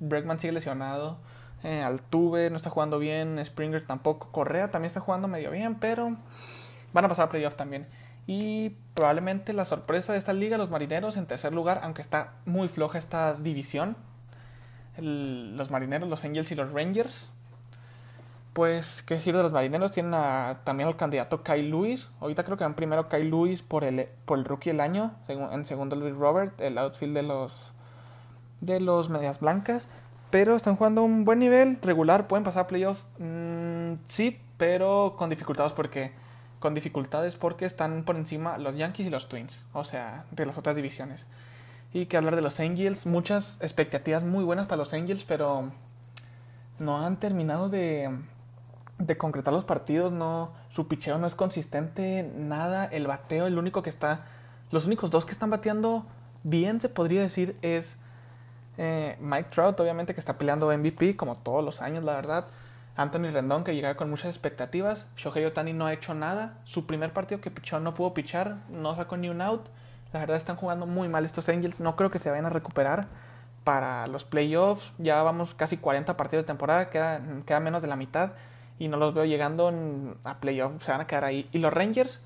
Bregman 0.00 0.40
sigue 0.40 0.52
lesionado. 0.52 1.18
Eh, 1.64 1.82
Altuve 1.82 2.50
no 2.50 2.56
está 2.56 2.68
jugando 2.68 2.98
bien, 2.98 3.42
Springer 3.42 3.86
tampoco, 3.86 4.28
Correa 4.30 4.70
también 4.70 4.88
está 4.88 5.00
jugando 5.00 5.28
medio 5.28 5.50
bien, 5.50 5.76
pero 5.76 6.14
van 6.92 7.04
a 7.06 7.08
pasar 7.08 7.26
a 7.26 7.28
playoff 7.30 7.54
también. 7.54 7.86
Y 8.26 8.76
probablemente 8.92 9.54
la 9.54 9.64
sorpresa 9.64 10.12
de 10.12 10.18
esta 10.18 10.34
liga, 10.34 10.58
los 10.58 10.70
marineros 10.70 11.16
en 11.16 11.26
tercer 11.26 11.54
lugar, 11.54 11.80
aunque 11.82 12.02
está 12.02 12.34
muy 12.44 12.68
floja 12.68 12.98
esta 12.98 13.34
división. 13.34 13.96
los 14.98 15.70
marineros, 15.70 16.08
los 16.08 16.24
Angels 16.24 16.52
y 16.52 16.54
los 16.54 16.70
Rangers. 16.72 17.30
Pues, 18.52 19.02
¿qué 19.02 19.14
decir 19.14 19.34
de 19.36 19.42
los 19.42 19.50
marineros? 19.50 19.90
Tienen 19.90 20.12
también 20.64 20.88
al 20.88 20.96
candidato 20.96 21.42
Kyle 21.42 21.68
Lewis. 21.68 22.08
Ahorita 22.20 22.44
creo 22.44 22.56
que 22.56 22.64
van 22.64 22.74
primero 22.74 23.08
Kyle 23.08 23.28
Lewis 23.28 23.62
por 23.62 23.84
el, 23.84 24.08
por 24.26 24.38
el 24.38 24.44
rookie 24.44 24.70
del 24.70 24.80
año. 24.80 25.14
En 25.28 25.66
segundo 25.66 25.96
Luis 25.96 26.14
Robert, 26.14 26.60
el 26.60 26.78
outfield 26.78 27.14
de 27.14 27.22
los, 27.22 27.72
de 28.60 28.80
los 28.80 29.08
Medias 29.08 29.40
Blancas 29.40 29.88
pero 30.34 30.56
están 30.56 30.74
jugando 30.74 31.04
un 31.04 31.24
buen 31.24 31.38
nivel, 31.38 31.78
regular, 31.80 32.26
pueden 32.26 32.42
pasar 32.42 32.64
a 32.64 32.66
playoffs, 32.66 33.06
mm, 33.20 33.92
sí, 34.08 34.40
pero 34.56 35.14
con 35.16 35.30
dificultades 35.30 35.72
porque 35.72 36.10
con 36.58 36.74
dificultades 36.74 37.36
porque 37.36 37.66
están 37.66 38.02
por 38.02 38.16
encima 38.16 38.58
los 38.58 38.76
Yankees 38.76 39.06
y 39.06 39.10
los 39.10 39.28
Twins, 39.28 39.64
o 39.72 39.84
sea, 39.84 40.24
de 40.32 40.44
las 40.44 40.58
otras 40.58 40.74
divisiones. 40.74 41.28
Y 41.92 42.06
que 42.06 42.16
hablar 42.16 42.34
de 42.34 42.42
los 42.42 42.58
Angels, 42.58 43.06
muchas 43.06 43.58
expectativas 43.60 44.24
muy 44.24 44.42
buenas 44.42 44.66
para 44.66 44.78
los 44.78 44.92
Angels, 44.92 45.22
pero 45.22 45.70
no 46.80 47.06
han 47.06 47.20
terminado 47.20 47.68
de, 47.68 48.10
de 48.98 49.16
concretar 49.16 49.54
los 49.54 49.64
partidos, 49.64 50.10
no, 50.10 50.50
su 50.68 50.88
picheo 50.88 51.16
no 51.16 51.28
es 51.28 51.36
consistente, 51.36 52.28
nada, 52.36 52.86
el 52.86 53.06
bateo, 53.06 53.46
el 53.46 53.56
único 53.56 53.84
que 53.84 53.90
está, 53.90 54.24
los 54.72 54.84
únicos 54.84 55.12
dos 55.12 55.26
que 55.26 55.30
están 55.30 55.50
bateando 55.50 56.06
bien 56.42 56.80
se 56.80 56.88
podría 56.88 57.20
decir 57.20 57.56
es 57.62 57.96
eh, 58.78 59.16
Mike 59.20 59.50
Trout, 59.50 59.78
obviamente, 59.80 60.14
que 60.14 60.20
está 60.20 60.38
peleando 60.38 60.76
MVP, 60.76 61.16
como 61.16 61.36
todos 61.36 61.64
los 61.64 61.80
años, 61.80 62.04
la 62.04 62.14
verdad. 62.14 62.46
Anthony 62.96 63.30
Rendón, 63.32 63.64
que 63.64 63.74
llega 63.74 63.96
con 63.96 64.10
muchas 64.10 64.26
expectativas. 64.26 65.08
Shohei 65.16 65.44
Otani 65.44 65.72
no 65.72 65.86
ha 65.86 65.92
hecho 65.92 66.14
nada. 66.14 66.58
Su 66.64 66.86
primer 66.86 67.12
partido 67.12 67.40
que 67.40 67.50
pichó 67.50 67.80
no 67.80 67.94
pudo 67.94 68.14
pichar, 68.14 68.58
no 68.68 68.94
sacó 68.94 69.16
ni 69.16 69.28
un 69.28 69.40
out. 69.40 69.66
La 70.12 70.20
verdad 70.20 70.36
están 70.36 70.56
jugando 70.56 70.86
muy 70.86 71.08
mal 71.08 71.24
estos 71.24 71.48
Angels. 71.48 71.80
No 71.80 71.96
creo 71.96 72.10
que 72.10 72.20
se 72.20 72.30
vayan 72.30 72.46
a 72.46 72.50
recuperar. 72.50 73.08
para 73.64 74.06
los 74.08 74.24
playoffs. 74.24 74.92
Ya 74.98 75.22
vamos 75.22 75.54
casi 75.54 75.76
40 75.78 76.16
partidos 76.16 76.44
de 76.44 76.46
temporada, 76.48 76.90
queda, 76.90 77.20
queda 77.46 77.60
menos 77.60 77.82
de 77.82 77.88
la 77.88 77.96
mitad 77.96 78.32
y 78.78 78.88
no 78.88 78.96
los 78.96 79.14
veo 79.14 79.24
llegando 79.24 79.72
a 80.24 80.38
playoffs, 80.40 80.84
se 80.84 80.92
van 80.92 81.00
a 81.00 81.06
quedar 81.06 81.24
ahí. 81.24 81.48
Y 81.52 81.58
los 81.58 81.72
Rangers, 81.72 82.20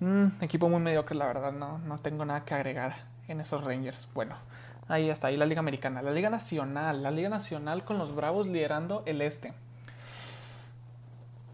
mmm, 0.00 0.26
equipo 0.40 0.68
muy 0.68 0.80
mediocre, 0.80 1.16
la 1.16 1.26
verdad, 1.26 1.52
no, 1.52 1.78
no 1.78 1.98
tengo 1.98 2.24
nada 2.24 2.44
que 2.44 2.54
agregar 2.54 2.94
en 3.28 3.40
esos 3.40 3.62
Rangers. 3.64 4.08
Bueno, 4.14 4.36
ahí 4.88 5.10
está, 5.10 5.28
ahí 5.28 5.36
la 5.36 5.46
Liga 5.46 5.60
Americana. 5.60 6.02
La 6.02 6.10
Liga 6.10 6.30
Nacional, 6.30 7.02
la 7.02 7.10
Liga 7.10 7.28
Nacional 7.28 7.84
con 7.84 7.98
los 7.98 8.14
Bravos 8.14 8.46
liderando 8.46 9.02
el 9.06 9.22
este. 9.22 9.54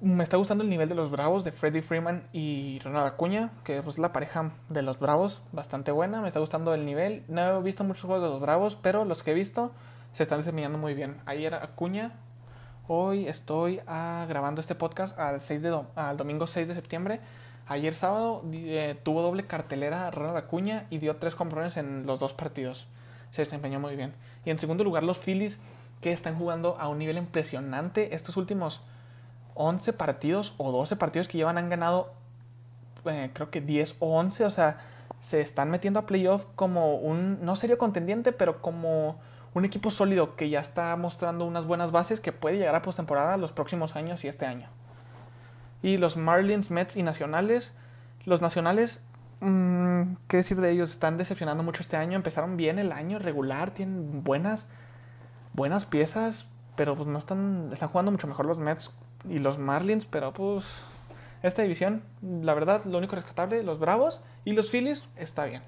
Me 0.00 0.22
está 0.24 0.38
gustando 0.38 0.64
el 0.64 0.70
nivel 0.70 0.88
de 0.88 0.94
los 0.94 1.10
Bravos, 1.10 1.44
de 1.44 1.52
Freddie 1.52 1.82
Freeman 1.82 2.26
y 2.32 2.78
Ronald 2.82 3.06
Acuña, 3.06 3.50
que 3.64 3.78
es 3.78 3.98
la 3.98 4.14
pareja 4.14 4.52
de 4.70 4.80
los 4.80 4.98
Bravos, 4.98 5.42
bastante 5.52 5.92
buena. 5.92 6.22
Me 6.22 6.28
está 6.28 6.40
gustando 6.40 6.72
el 6.72 6.86
nivel. 6.86 7.22
No 7.28 7.58
he 7.58 7.62
visto 7.62 7.84
muchos 7.84 8.04
juegos 8.04 8.22
de 8.22 8.30
los 8.30 8.40
Bravos, 8.40 8.78
pero 8.80 9.04
los 9.04 9.22
que 9.22 9.32
he 9.32 9.34
visto 9.34 9.72
se 10.12 10.22
están 10.22 10.38
desempeñando 10.38 10.78
muy 10.78 10.94
bien. 10.94 11.18
Ayer 11.26 11.54
Acuña, 11.54 12.12
hoy 12.88 13.28
estoy 13.28 13.80
ah, 13.86 14.24
grabando 14.26 14.62
este 14.62 14.74
podcast 14.74 15.18
al, 15.18 15.40
6 15.40 15.62
de 15.62 15.82
al 15.94 16.16
domingo 16.16 16.46
6 16.46 16.66
de 16.66 16.74
septiembre. 16.74 17.20
Ayer 17.66 17.94
sábado 17.94 18.42
eh, 18.52 18.98
tuvo 19.04 19.22
doble 19.22 19.46
cartelera 19.46 20.10
Ronald 20.10 20.38
Acuña 20.38 20.86
y 20.90 20.98
dio 20.98 21.16
tres 21.16 21.36
comprones 21.36 21.76
en 21.76 22.06
los 22.06 22.18
dos 22.18 22.32
partidos. 22.32 22.88
Se 23.30 23.42
desempeñó 23.42 23.80
muy 23.80 23.96
bien. 23.96 24.14
Y 24.44 24.50
en 24.50 24.58
segundo 24.58 24.84
lugar, 24.84 25.02
los 25.02 25.18
Phillies, 25.18 25.58
que 26.00 26.12
están 26.12 26.36
jugando 26.36 26.76
a 26.78 26.88
un 26.88 26.98
nivel 26.98 27.18
impresionante. 27.18 28.14
Estos 28.14 28.36
últimos 28.36 28.82
11 29.54 29.92
partidos 29.92 30.54
o 30.56 30.72
12 30.72 30.96
partidos 30.96 31.28
que 31.28 31.38
llevan 31.38 31.58
han 31.58 31.68
ganado, 31.68 32.12
eh, 33.04 33.30
creo 33.32 33.50
que 33.50 33.60
10 33.60 33.96
o 34.00 34.18
11. 34.18 34.44
O 34.44 34.50
sea, 34.50 34.78
se 35.20 35.40
están 35.40 35.70
metiendo 35.70 36.00
a 36.00 36.06
playoff 36.06 36.46
como 36.56 36.96
un, 36.96 37.44
no 37.44 37.56
serio 37.56 37.78
contendiente, 37.78 38.32
pero 38.32 38.62
como 38.62 39.20
un 39.52 39.64
equipo 39.64 39.90
sólido 39.90 40.36
que 40.36 40.48
ya 40.48 40.60
está 40.60 40.96
mostrando 40.96 41.44
unas 41.44 41.66
buenas 41.66 41.90
bases 41.90 42.20
que 42.20 42.32
puede 42.32 42.58
llegar 42.58 42.74
a 42.74 42.82
postemporada 42.82 43.36
los 43.36 43.52
próximos 43.52 43.96
años 43.96 44.24
y 44.24 44.28
este 44.28 44.46
año. 44.46 44.68
Y 45.82 45.96
los 45.96 46.16
Marlins, 46.16 46.70
Mets 46.70 46.96
y 46.96 47.02
Nacionales. 47.02 47.72
Los 48.24 48.42
Nacionales, 48.42 49.00
mmm, 49.40 50.16
¿qué 50.28 50.38
decir 50.38 50.60
de 50.60 50.70
ellos? 50.70 50.90
Están 50.90 51.16
decepcionando 51.16 51.62
mucho 51.62 51.82
este 51.82 51.96
año. 51.96 52.16
Empezaron 52.16 52.56
bien 52.56 52.78
el 52.78 52.92
año, 52.92 53.18
regular, 53.18 53.72
tienen 53.72 54.22
buenas, 54.22 54.66
buenas 55.52 55.84
piezas, 55.86 56.48
pero 56.76 56.96
pues 56.96 57.08
no 57.08 57.18
están, 57.18 57.70
están 57.72 57.88
jugando 57.88 58.12
mucho 58.12 58.26
mejor 58.26 58.46
los 58.46 58.58
Mets 58.58 58.94
y 59.28 59.38
los 59.38 59.58
Marlins, 59.58 60.06
pero 60.06 60.32
pues 60.32 60.82
esta 61.42 61.62
división, 61.62 62.02
la 62.22 62.54
verdad, 62.54 62.84
lo 62.84 62.98
único 62.98 63.16
rescatable, 63.16 63.62
los 63.62 63.78
Bravos 63.78 64.20
y 64.44 64.52
los 64.52 64.70
Phillies, 64.70 65.06
está 65.16 65.44
bien. 65.44 65.62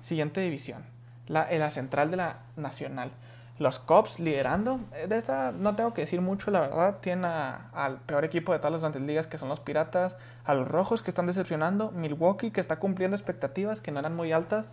Siguiente 0.00 0.40
división, 0.40 0.84
la, 1.26 1.48
la 1.50 1.70
central 1.70 2.10
de 2.10 2.16
la 2.16 2.38
Nacional 2.56 3.10
los 3.58 3.78
Cubs 3.78 4.18
liderando. 4.20 4.80
Eh, 4.94 5.06
de 5.06 5.18
esta 5.18 5.52
no 5.52 5.74
tengo 5.76 5.94
que 5.94 6.02
decir 6.02 6.20
mucho, 6.20 6.50
la 6.50 6.60
verdad. 6.60 6.98
Tienen 7.00 7.24
al 7.24 7.98
peor 8.06 8.24
equipo 8.24 8.52
de 8.52 8.58
todas 8.58 8.72
las 8.72 8.80
grandes 8.82 9.02
ligas, 9.02 9.26
que 9.26 9.38
son 9.38 9.48
los 9.48 9.60
Piratas. 9.60 10.16
A 10.44 10.54
los 10.54 10.68
Rojos, 10.68 11.02
que 11.02 11.10
están 11.10 11.26
decepcionando. 11.26 11.90
Milwaukee, 11.90 12.50
que 12.50 12.60
está 12.60 12.78
cumpliendo 12.78 13.16
expectativas 13.16 13.80
que 13.80 13.90
no 13.90 14.00
eran 14.00 14.14
muy 14.14 14.32
altas. 14.32 14.66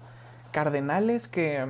Cardenales, 0.52 1.28
que 1.28 1.68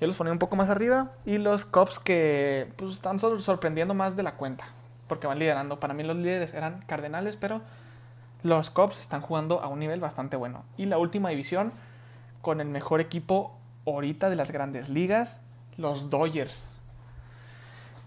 yo 0.00 0.06
los 0.06 0.16
ponía 0.16 0.32
un 0.32 0.38
poco 0.38 0.56
más 0.56 0.70
arriba. 0.70 1.12
Y 1.24 1.38
los 1.38 1.64
Cubs, 1.64 1.98
que 1.98 2.72
pues, 2.76 2.92
están 2.92 3.18
sorprendiendo 3.18 3.94
más 3.94 4.16
de 4.16 4.22
la 4.22 4.36
cuenta. 4.36 4.64
Porque 5.08 5.26
van 5.26 5.38
liderando. 5.38 5.78
Para 5.78 5.94
mí 5.94 6.02
los 6.02 6.16
líderes 6.16 6.54
eran 6.54 6.82
Cardenales, 6.86 7.36
pero 7.36 7.60
los 8.42 8.70
Cubs 8.70 9.00
están 9.00 9.20
jugando 9.20 9.60
a 9.60 9.68
un 9.68 9.78
nivel 9.78 10.00
bastante 10.00 10.36
bueno. 10.36 10.64
Y 10.78 10.86
la 10.86 10.96
última 10.96 11.28
división, 11.28 11.72
con 12.40 12.62
el 12.62 12.68
mejor 12.68 13.00
equipo 13.00 13.54
ahorita 13.86 14.30
de 14.30 14.36
las 14.36 14.50
grandes 14.50 14.88
ligas 14.88 15.40
los 15.80 16.10
Dodgers. 16.10 16.68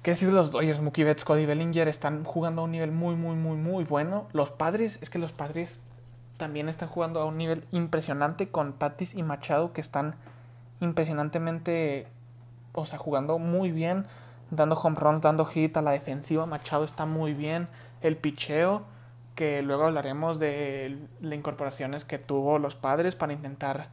¿Qué 0.02 0.12
decir 0.12 0.28
de 0.28 0.34
los 0.34 0.52
Dodgers? 0.52 0.82
Mookie 0.82 1.04
Betts, 1.04 1.24
Cody 1.24 1.46
Bellinger 1.46 1.88
están 1.88 2.24
jugando 2.24 2.62
a 2.62 2.66
un 2.66 2.72
nivel 2.72 2.92
muy, 2.92 3.16
muy, 3.16 3.36
muy, 3.36 3.58
muy 3.58 3.84
bueno. 3.84 4.28
Los 4.34 4.52
padres, 4.52 5.00
es 5.02 5.10
que 5.10 5.18
los 5.18 5.32
padres 5.32 5.80
también 6.38 6.70
están 6.70 6.90
jugando 6.90 7.22
a 7.22 7.26
un 7.26 7.38
nivel 7.38 7.66
impresionante 7.72 8.50
con 8.50 8.74
Tatis 8.74 9.14
y 9.16 9.24
Machado 9.24 9.74
que 9.74 9.82
están 9.82 10.16
impresionantemente, 10.82 12.08
o 12.74 12.86
sea, 12.86 13.00
jugando 13.00 13.40
muy 13.40 13.72
bien, 13.72 14.06
dando 14.52 14.76
home 14.76 14.98
run, 15.00 15.22
dando 15.22 15.46
hit 15.46 15.76
a 15.78 15.82
la 15.82 15.92
defensiva. 15.92 16.46
Machado 16.46 16.84
está 16.84 17.06
muy 17.06 17.34
bien. 17.34 17.70
El 18.02 18.18
picheo, 18.18 18.84
que 19.36 19.62
luego 19.62 19.86
hablaremos 19.86 20.38
de 20.38 20.98
las 21.22 21.34
incorporaciones 21.34 22.06
que 22.06 22.20
tuvo 22.20 22.60
los 22.60 22.76
padres 22.76 23.16
para 23.16 23.34
intentar 23.34 23.88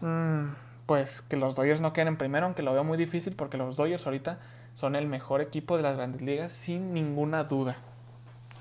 mmm, 0.00 0.48
pues 0.86 1.22
que 1.22 1.36
los 1.36 1.54
Dodgers 1.54 1.80
no 1.80 1.92
queden 1.92 2.08
en 2.08 2.16
primero, 2.16 2.46
aunque 2.46 2.62
lo 2.62 2.72
veo 2.72 2.84
muy 2.84 2.98
difícil 2.98 3.34
porque 3.34 3.56
los 3.56 3.76
Dodgers 3.76 4.06
ahorita 4.06 4.38
son 4.74 4.96
el 4.96 5.06
mejor 5.06 5.40
equipo 5.40 5.76
de 5.76 5.82
las 5.82 5.96
grandes 5.96 6.20
ligas 6.20 6.52
sin 6.52 6.92
ninguna 6.92 7.44
duda. 7.44 7.76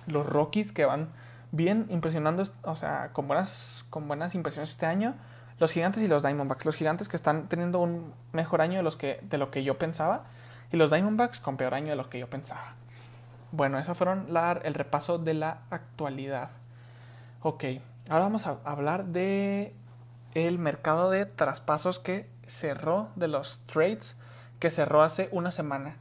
Los 0.08 0.26
Rockies 0.26 0.72
que 0.72 0.86
van 0.86 1.10
bien 1.52 1.88
impresionando, 1.90 2.44
o 2.64 2.76
sea, 2.76 3.12
con 3.14 3.28
buenas, 3.28 3.86
con 3.90 4.08
buenas 4.08 4.36
impresiones 4.36 4.72
este 4.72 4.86
año. 4.86 5.16
Los 5.60 5.72
Gigantes 5.72 6.04
y 6.04 6.08
los 6.08 6.24
Diamondbacks. 6.24 6.66
Los 6.66 6.76
Gigantes 6.76 7.08
que 7.08 7.16
están 7.16 7.48
teniendo 7.48 7.80
un 7.80 8.14
mejor 8.32 8.62
año 8.62 8.78
de, 8.78 8.84
los 8.84 8.98
que, 8.98 9.20
de 9.24 9.38
lo 9.38 9.52
que 9.52 9.64
yo 9.64 9.78
pensaba. 9.78 10.26
Y 10.72 10.78
los 10.78 10.90
Diamondbacks 10.92 11.40
con 11.40 11.58
peor 11.58 11.74
año 11.74 11.90
de 11.90 11.96
lo 11.96 12.10
que 12.10 12.20
yo 12.20 12.30
pensaba. 12.30 12.76
Bueno, 13.52 13.78
eso 13.78 13.94
fueron 13.94 14.28
el 14.64 14.74
repaso 14.74 15.20
de 15.20 15.36
la 15.36 15.60
actualidad. 15.70 16.50
Ok, 17.42 17.66
ahora 18.10 18.26
vamos 18.26 18.48
a 18.48 18.58
hablar 18.64 19.06
de 19.06 19.76
el 20.34 20.58
mercado 20.60 21.10
de 21.10 21.26
traspasos 21.26 22.00
que 22.00 22.28
cerró, 22.48 23.10
de 23.16 23.28
los 23.28 23.60
trades 23.66 24.16
que 24.60 24.72
cerró 24.72 25.02
hace 25.02 25.30
una 25.32 25.52
semana. 25.52 25.98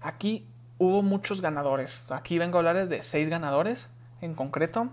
Aquí 0.00 0.46
hubo 0.78 1.02
muchos 1.02 1.40
ganadores. 1.40 2.10
Aquí 2.10 2.38
vengo 2.38 2.56
a 2.56 2.60
hablar 2.60 2.88
de 2.88 3.02
seis 3.02 3.28
ganadores 3.28 3.88
en 4.20 4.34
concreto. 4.34 4.88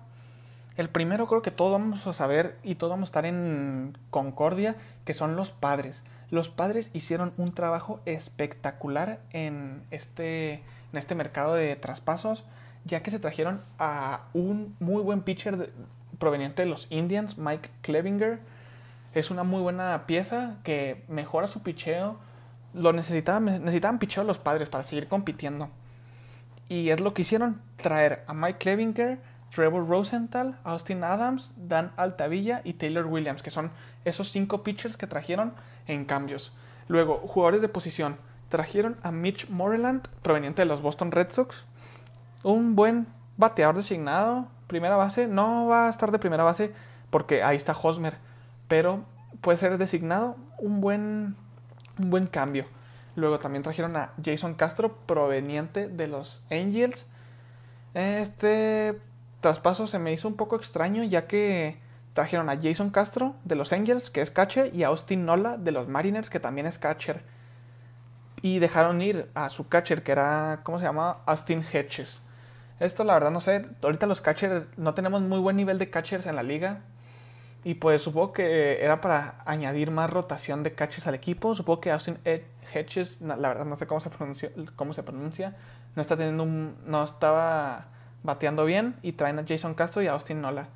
El 0.75 0.89
primero 0.89 1.25
creo 1.27 1.41
que 1.41 1.50
todos 1.50 1.72
vamos 1.72 2.05
a 2.05 2.13
saber 2.13 2.57
y 2.63 2.75
todos 2.75 2.91
vamos 2.91 3.07
a 3.07 3.12
estar 3.12 3.25
en 3.25 3.98
concordia, 4.12 4.75
que 5.05 5.13
son 5.13 5.36
los 5.36 5.51
padres. 5.51 6.03
Los 6.29 6.50
padres 6.50 6.89
hicieron 6.93 7.34
un 7.38 7.53
trabajo 7.53 8.01
espectacular 8.05 9.19
en 9.31 9.81
este, 9.91 10.55
en 10.91 10.98
este 10.98 11.15
mercado 11.15 11.55
de 11.55 11.75
traspasos, 11.77 12.43
ya 12.86 13.01
que 13.01 13.10
se 13.10 13.19
trajeron 13.19 13.62
a 13.79 14.25
un 14.34 14.75
muy 14.79 15.01
buen 15.01 15.22
pitcher 15.22 15.72
proveniente 16.19 16.63
de 16.63 16.69
los 16.69 16.88
Indians, 16.91 17.38
Mike 17.38 17.69
Clevinger 17.81 18.39
es 19.19 19.31
una 19.31 19.43
muy 19.43 19.62
buena 19.62 20.05
pieza 20.05 20.57
que 20.63 21.03
mejora 21.07 21.47
su 21.47 21.62
picheo. 21.62 22.17
Lo 22.74 22.93
necesitaban, 22.93 23.45
necesitaban 23.45 24.00
picheo 24.00 24.24
los 24.24 24.38
padres 24.38 24.69
para 24.69 24.83
seguir 24.83 25.07
compitiendo. 25.07 25.69
Y 26.69 26.89
es 26.89 27.00
lo 27.00 27.13
que 27.13 27.24
hicieron, 27.24 27.62
traer 27.77 28.24
a 28.27 28.33
Mike 28.33 28.59
Clevinger, 28.59 29.19
Trevor 29.50 29.88
Rosenthal, 29.88 30.59
Austin 30.63 31.03
Adams, 31.03 31.51
Dan 31.55 31.91
Altavilla 31.95 32.62
y 32.63 32.74
Taylor 32.74 33.05
Williams, 33.05 33.41
que 33.41 33.50
son 33.50 33.71
esos 34.05 34.29
cinco 34.29 34.63
pitchers 34.63 34.97
que 34.97 35.07
trajeron 35.07 35.53
en 35.88 36.05
cambios. 36.05 36.55
Luego, 36.88 37.17
jugadores 37.25 37.62
de 37.62 37.69
posición. 37.69 38.17
Trajeron 38.50 38.97
a 39.01 39.12
Mitch 39.12 39.50
Moreland, 39.50 40.07
proveniente 40.21 40.62
de 40.62 40.67
los 40.67 40.81
Boston 40.81 41.12
Red 41.12 41.31
Sox. 41.31 41.65
Un 42.43 42.75
buen 42.75 43.07
bateador 43.38 43.75
designado, 43.75 44.47
primera 44.67 44.95
base. 44.95 45.27
No 45.27 45.67
va 45.67 45.88
a 45.88 45.89
estar 45.89 46.12
de 46.12 46.19
primera 46.19 46.43
base 46.43 46.71
porque 47.09 47.43
ahí 47.43 47.55
está 47.55 47.74
Hosmer 47.74 48.26
pero 48.67 49.05
puede 49.41 49.57
ser 49.57 49.77
designado 49.77 50.36
un 50.57 50.81
buen, 50.81 51.36
un 52.00 52.09
buen 52.09 52.27
cambio. 52.27 52.65
Luego 53.15 53.39
también 53.39 53.63
trajeron 53.63 53.95
a 53.95 54.13
Jason 54.24 54.53
Castro 54.53 54.95
proveniente 55.05 55.88
de 55.88 56.07
los 56.07 56.43
Angels. 56.51 57.05
Este 57.93 59.00
traspaso 59.41 59.88
se 59.88 60.00
me 60.00 60.13
hizo 60.13 60.27
un 60.27 60.36
poco 60.36 60.55
extraño 60.55 61.03
ya 61.03 61.27
que 61.27 61.79
trajeron 62.13 62.50
a 62.50 62.59
Jason 62.62 62.89
Castro 62.89 63.36
de 63.43 63.55
los 63.55 63.71
Angels, 63.74 64.09
que 64.09 64.21
es 64.21 64.31
catcher, 64.31 64.74
y 64.75 64.83
a 64.83 64.88
Austin 64.88 65.25
Nola 65.25 65.57
de 65.57 65.71
los 65.71 65.88
Mariners, 65.88 66.29
que 66.29 66.39
también 66.39 66.65
es 66.65 66.79
catcher. 66.79 67.24
Y 68.41 68.59
dejaron 68.59 69.01
ir 69.01 69.29
a 69.36 69.50
su 69.50 69.67
catcher, 69.67 70.03
que 70.03 70.12
era, 70.13 70.62
¿cómo 70.63 70.79
se 70.79 70.86
llama? 70.86 71.19
Austin 71.25 71.63
Hedges. 71.63 72.24
Esto 72.79 73.03
la 73.03 73.13
verdad 73.13 73.31
no 73.31 73.41
sé, 73.41 73.67
ahorita 73.81 74.05
los 74.05 74.21
catchers 74.21 74.65
no 74.77 74.93
tenemos 74.93 75.21
muy 75.21 75.39
buen 75.39 75.55
nivel 75.55 75.79
de 75.79 75.89
catchers 75.89 76.25
en 76.25 76.36
la 76.36 76.43
liga. 76.43 76.81
Y 77.67 77.74
pues 77.74 78.01
supongo 78.01 78.31
que 78.31 78.81
era 78.81 79.01
para 79.01 79.39
añadir 79.45 79.91
más 79.91 80.09
rotación 80.09 80.63
de 80.63 80.74
catches 80.74 81.05
al 81.05 81.15
equipo. 81.15 81.53
Supongo 81.53 81.81
que 81.81 81.91
Austin 81.91 82.17
Hedges, 82.24 83.19
la 83.19 83.36
verdad 83.36 83.65
no 83.65 83.75
sé 83.75 83.86
cómo 83.88 84.00
se 84.00 84.09
pronuncia, 84.09 84.51
cómo 84.77 84.93
se 84.93 85.03
pronuncia, 85.03 85.53
no 85.93 86.01
está 86.01 86.15
teniendo 86.15 86.45
no 86.45 87.03
estaba 87.03 87.88
bateando 88.24 88.63
bien 88.63 88.95
y 89.01 89.12
traen 89.12 89.38
a 89.38 89.43
Jason 89.45 89.74
Castro 89.74 90.01
y 90.01 90.07
a 90.07 90.13
Austin 90.13 90.39
Nola. 90.39 90.69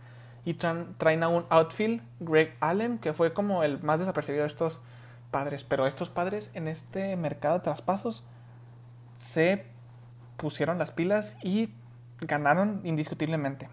Y 0.44 0.56
traen, 0.56 1.24
a 1.24 1.30
un 1.30 1.46
outfield, 1.50 2.02
Greg 2.20 2.58
Allen, 2.60 2.98
que 2.98 3.14
fue 3.14 3.32
como 3.32 3.64
el 3.64 3.82
más 3.82 4.00
desapercibido 4.00 4.44
de 4.44 4.50
estos 4.50 4.82
padres. 5.32 5.64
Pero 5.64 5.88
estos 5.88 6.10
padres 6.10 6.52
en 6.56 6.68
este 6.68 7.16
mercado 7.16 7.60
de 7.60 7.64
traspasos 7.64 8.22
se 9.18 9.66
pusieron 10.36 10.78
las 10.78 10.92
pilas 10.92 11.38
y 11.42 11.74
ganaron 12.20 12.82
indiscutiblemente. 12.84 13.70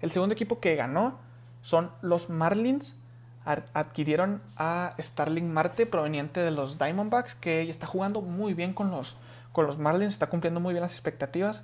El 0.00 0.10
segundo 0.10 0.32
equipo 0.32 0.58
que 0.58 0.74
ganó 0.74 1.29
son 1.62 1.90
los 2.02 2.30
Marlins 2.30 2.96
adquirieron 3.44 4.42
a 4.56 4.94
Starling 4.98 5.52
Marte 5.52 5.86
proveniente 5.86 6.40
de 6.40 6.50
los 6.50 6.78
Diamondbacks, 6.78 7.34
que 7.34 7.68
está 7.68 7.86
jugando 7.86 8.22
muy 8.22 8.54
bien 8.54 8.74
con 8.74 8.90
los, 8.90 9.16
con 9.52 9.66
los 9.66 9.78
Marlins, 9.78 10.12
está 10.12 10.28
cumpliendo 10.28 10.60
muy 10.60 10.72
bien 10.72 10.82
las 10.82 10.92
expectativas. 10.92 11.62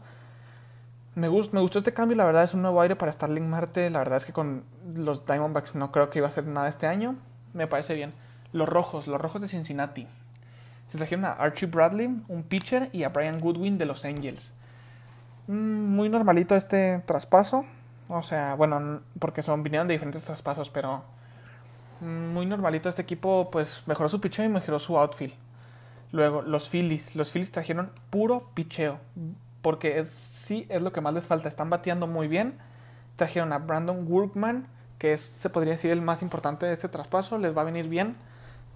Me, 1.14 1.28
me 1.28 1.60
gustó 1.60 1.78
este 1.78 1.94
cambio, 1.94 2.16
la 2.16 2.24
verdad 2.24 2.44
es 2.44 2.54
un 2.54 2.62
nuevo 2.62 2.80
aire 2.80 2.96
para 2.96 3.12
Starling 3.12 3.48
Marte, 3.48 3.90
la 3.90 4.00
verdad 4.00 4.18
es 4.18 4.24
que 4.24 4.32
con 4.32 4.64
los 4.94 5.24
Diamondbacks 5.26 5.74
no 5.74 5.92
creo 5.92 6.10
que 6.10 6.18
iba 6.18 6.28
a 6.28 6.30
hacer 6.30 6.46
nada 6.46 6.68
este 6.68 6.86
año, 6.86 7.16
me 7.52 7.66
parece 7.66 7.94
bien. 7.94 8.12
Los 8.52 8.68
rojos, 8.68 9.06
los 9.06 9.20
rojos 9.20 9.40
de 9.40 9.48
Cincinnati. 9.48 10.06
Se 10.88 10.98
trajeron 10.98 11.24
a 11.24 11.32
Archie 11.32 11.66
Bradley, 11.66 12.06
un 12.28 12.42
pitcher, 12.44 12.90
y 12.92 13.02
a 13.02 13.08
Brian 13.08 13.40
Goodwin 13.40 13.76
de 13.76 13.86
los 13.86 14.04
Angels. 14.04 14.52
Mm, 15.46 15.96
muy 15.96 16.08
normalito 16.08 16.54
este 16.54 17.02
traspaso. 17.06 17.64
O 18.08 18.22
sea, 18.22 18.54
bueno, 18.54 19.00
porque 19.18 19.42
son 19.42 19.62
vinieron 19.62 19.88
de 19.88 19.94
diferentes 19.94 20.22
traspasos, 20.22 20.70
pero 20.70 21.02
muy 22.00 22.46
normalito 22.46 22.88
este 22.88 23.02
equipo, 23.02 23.50
pues 23.50 23.82
mejoró 23.86 24.08
su 24.08 24.20
picheo 24.20 24.44
y 24.44 24.48
mejoró 24.48 24.78
su 24.78 24.96
outfield. 24.96 25.34
Luego, 26.12 26.42
los 26.42 26.70
Phillies. 26.70 27.16
Los 27.16 27.32
Phillies 27.32 27.50
trajeron 27.50 27.90
puro 28.10 28.50
picheo, 28.54 28.98
porque 29.62 30.06
sí 30.44 30.66
es 30.68 30.80
lo 30.82 30.92
que 30.92 31.00
más 31.00 31.14
les 31.14 31.26
falta. 31.26 31.48
Están 31.48 31.70
bateando 31.70 32.06
muy 32.06 32.28
bien. 32.28 32.58
Trajeron 33.16 33.52
a 33.52 33.58
Brandon 33.58 34.06
Workman, 34.06 34.68
que 34.98 35.12
es, 35.12 35.32
se 35.36 35.50
podría 35.50 35.72
decir, 35.72 35.90
el 35.90 36.02
más 36.02 36.22
importante 36.22 36.66
de 36.66 36.72
este 36.75 36.88
traspaso. 36.88 37.38
Les 37.38 37.56
va 37.56 37.62
a 37.62 37.64
venir 37.64 37.88
bien 37.88 38.16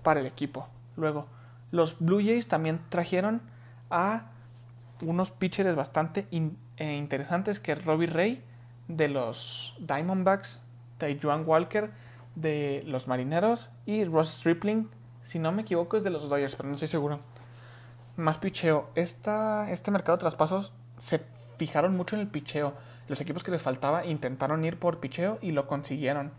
para 0.02 0.20
el 0.20 0.26
equipo. 0.26 0.66
Luego, 0.96 1.26
los 1.70 1.99
Blue 2.00 2.20
Jays 2.20 2.49
también 2.49 2.80
trajeron 2.88 3.42
a 3.90 4.32
unos 5.02 5.30
pitchers 5.30 5.76
bastante 5.76 6.26
eh, 6.30 6.94
interesantes, 6.94 7.60
que 7.60 7.72
es 7.72 7.84
Robbie 7.84 8.06
Ray 8.06 8.44
de 8.97 9.09
los 9.09 9.76
Diamondbacks, 9.80 10.62
de 10.99 11.18
Joan 11.20 11.44
Walker 11.47 11.90
de 12.35 12.82
los 12.87 13.09
Marineros 13.09 13.70
y 13.87 14.04
Ross 14.04 14.30
Stripling, 14.30 14.88
si 15.25 15.38
no 15.38 15.52
me 15.52 15.62
equivoco, 15.62 15.97
es 15.97 16.04
de 16.04 16.11
los 16.11 16.28
Dodgers, 16.28 16.56
pero 16.56 16.68
no 16.68 16.75
estoy 16.75 16.88
seguro. 16.88 17.20
Más 18.16 18.38
picheo. 18.38 18.90
Esta, 18.94 19.70
este 19.70 19.90
mercado 19.90 20.16
de 20.16 20.23
traspasos 20.23 20.73
se 20.99 21.20
fijaron 21.56 21.97
mucho 21.97 22.16
en 22.16 22.23
el 22.23 22.28
picheo. 22.28 22.75
Los 23.09 23.20
equipos 23.20 23.44
que 23.44 23.50
les 23.50 23.62
faltaba 23.62 24.04
intentaron 24.04 24.64
ir 24.64 24.78
por 24.78 24.99
picheo 24.99 25.38
y 25.40 25.52
lo 25.52 25.66
consiguieron. 25.66 26.32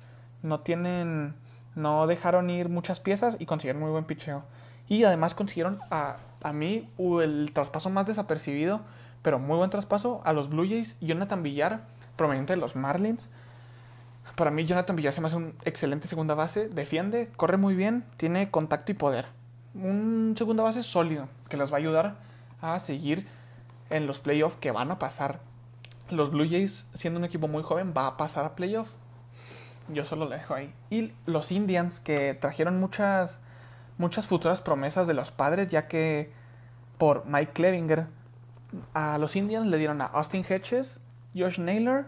No 0.43 0.60
tienen. 0.60 1.36
No 1.75 2.05
dejaron 2.05 2.50
ir 2.50 2.67
muchas 2.67 3.00
piezas 3.00 3.38
y 3.39 3.46
consiguieron 3.46 3.81
muy 3.81 3.91
buen 3.91 4.03
picheo. 4.03 4.43
Y 4.89 5.05
además 5.05 5.36
consiguieron 5.36 5.79
a, 5.89 6.17
a 6.43 6.51
mí 6.51 6.89
el 6.98 7.51
traspaso 7.53 7.89
más 7.89 8.08
desapercibido, 8.08 8.81
pero 9.22 9.39
muy 9.39 9.55
buen 9.55 9.70
traspaso, 9.70 10.20
a 10.25 10.34
los 10.34 10.50
Blue 10.50 10.67
Jays. 10.67 10.98
Jonathan 11.00 11.43
Villar, 11.43 11.86
proveniente 12.15 12.53
de 12.53 12.58
los 12.58 12.75
Marlins 12.75 13.30
para 14.36 14.51
mí 14.51 14.65
Jonathan 14.65 14.96
Villar 14.96 15.13
se 15.13 15.22
me 15.22 15.27
hace 15.27 15.36
un 15.36 15.56
excelente 15.65 16.08
segunda 16.08 16.36
base, 16.36 16.70
defiende, 16.70 17.30
corre 17.36 17.58
muy 17.58 17.75
bien, 17.75 18.06
tiene 18.18 18.50
contacto 18.50 18.91
y 18.91 18.96
poder. 18.96 19.27
Un 19.74 20.36
segunda 20.38 20.63
base 20.63 20.84
sólido 20.84 21.27
que 21.50 21.58
les 21.58 21.72
va 21.72 21.75
a 21.75 21.80
ayudar 21.80 22.15
a 22.62 22.80
seguir 22.80 23.27
en 23.89 24.08
los 24.08 24.20
playoffs 24.20 24.56
que 24.58 24.72
van 24.72 24.91
a 24.91 25.00
pasar. 25.00 25.39
Los 26.10 26.32
Blue 26.32 26.48
Jays, 26.50 26.88
siendo 26.94 27.20
un 27.20 27.25
equipo 27.25 27.48
muy 27.48 27.63
joven, 27.63 27.94
va 27.96 28.08
a 28.08 28.18
pasar 28.18 28.46
a 28.46 28.56
playoffs. 28.56 28.96
Yo 29.89 30.06
solo 30.06 30.25
lo 30.25 30.32
dejo 30.32 30.53
ahí. 30.53 30.74
Y 30.89 31.13
los 31.25 31.51
Indians, 31.51 32.00
que 32.00 32.34
trajeron 32.34 32.80
muchas, 32.80 33.39
muchas 33.98 34.27
futuras 34.27 34.62
promesas 34.62 35.08
de 35.08 35.13
los 35.13 35.32
padres, 35.32 35.70
ya 35.70 35.88
que 35.88 36.32
por 36.98 37.25
Mike 37.25 37.53
Clevinger, 37.53 38.08
a 38.94 39.18
los 39.18 39.36
Indians 39.36 39.68
le 39.68 39.77
dieron 39.77 40.01
a 40.01 40.06
Austin 40.06 40.46
Hedges, 40.48 40.98
Josh 41.35 41.59
Naylor, 41.59 42.05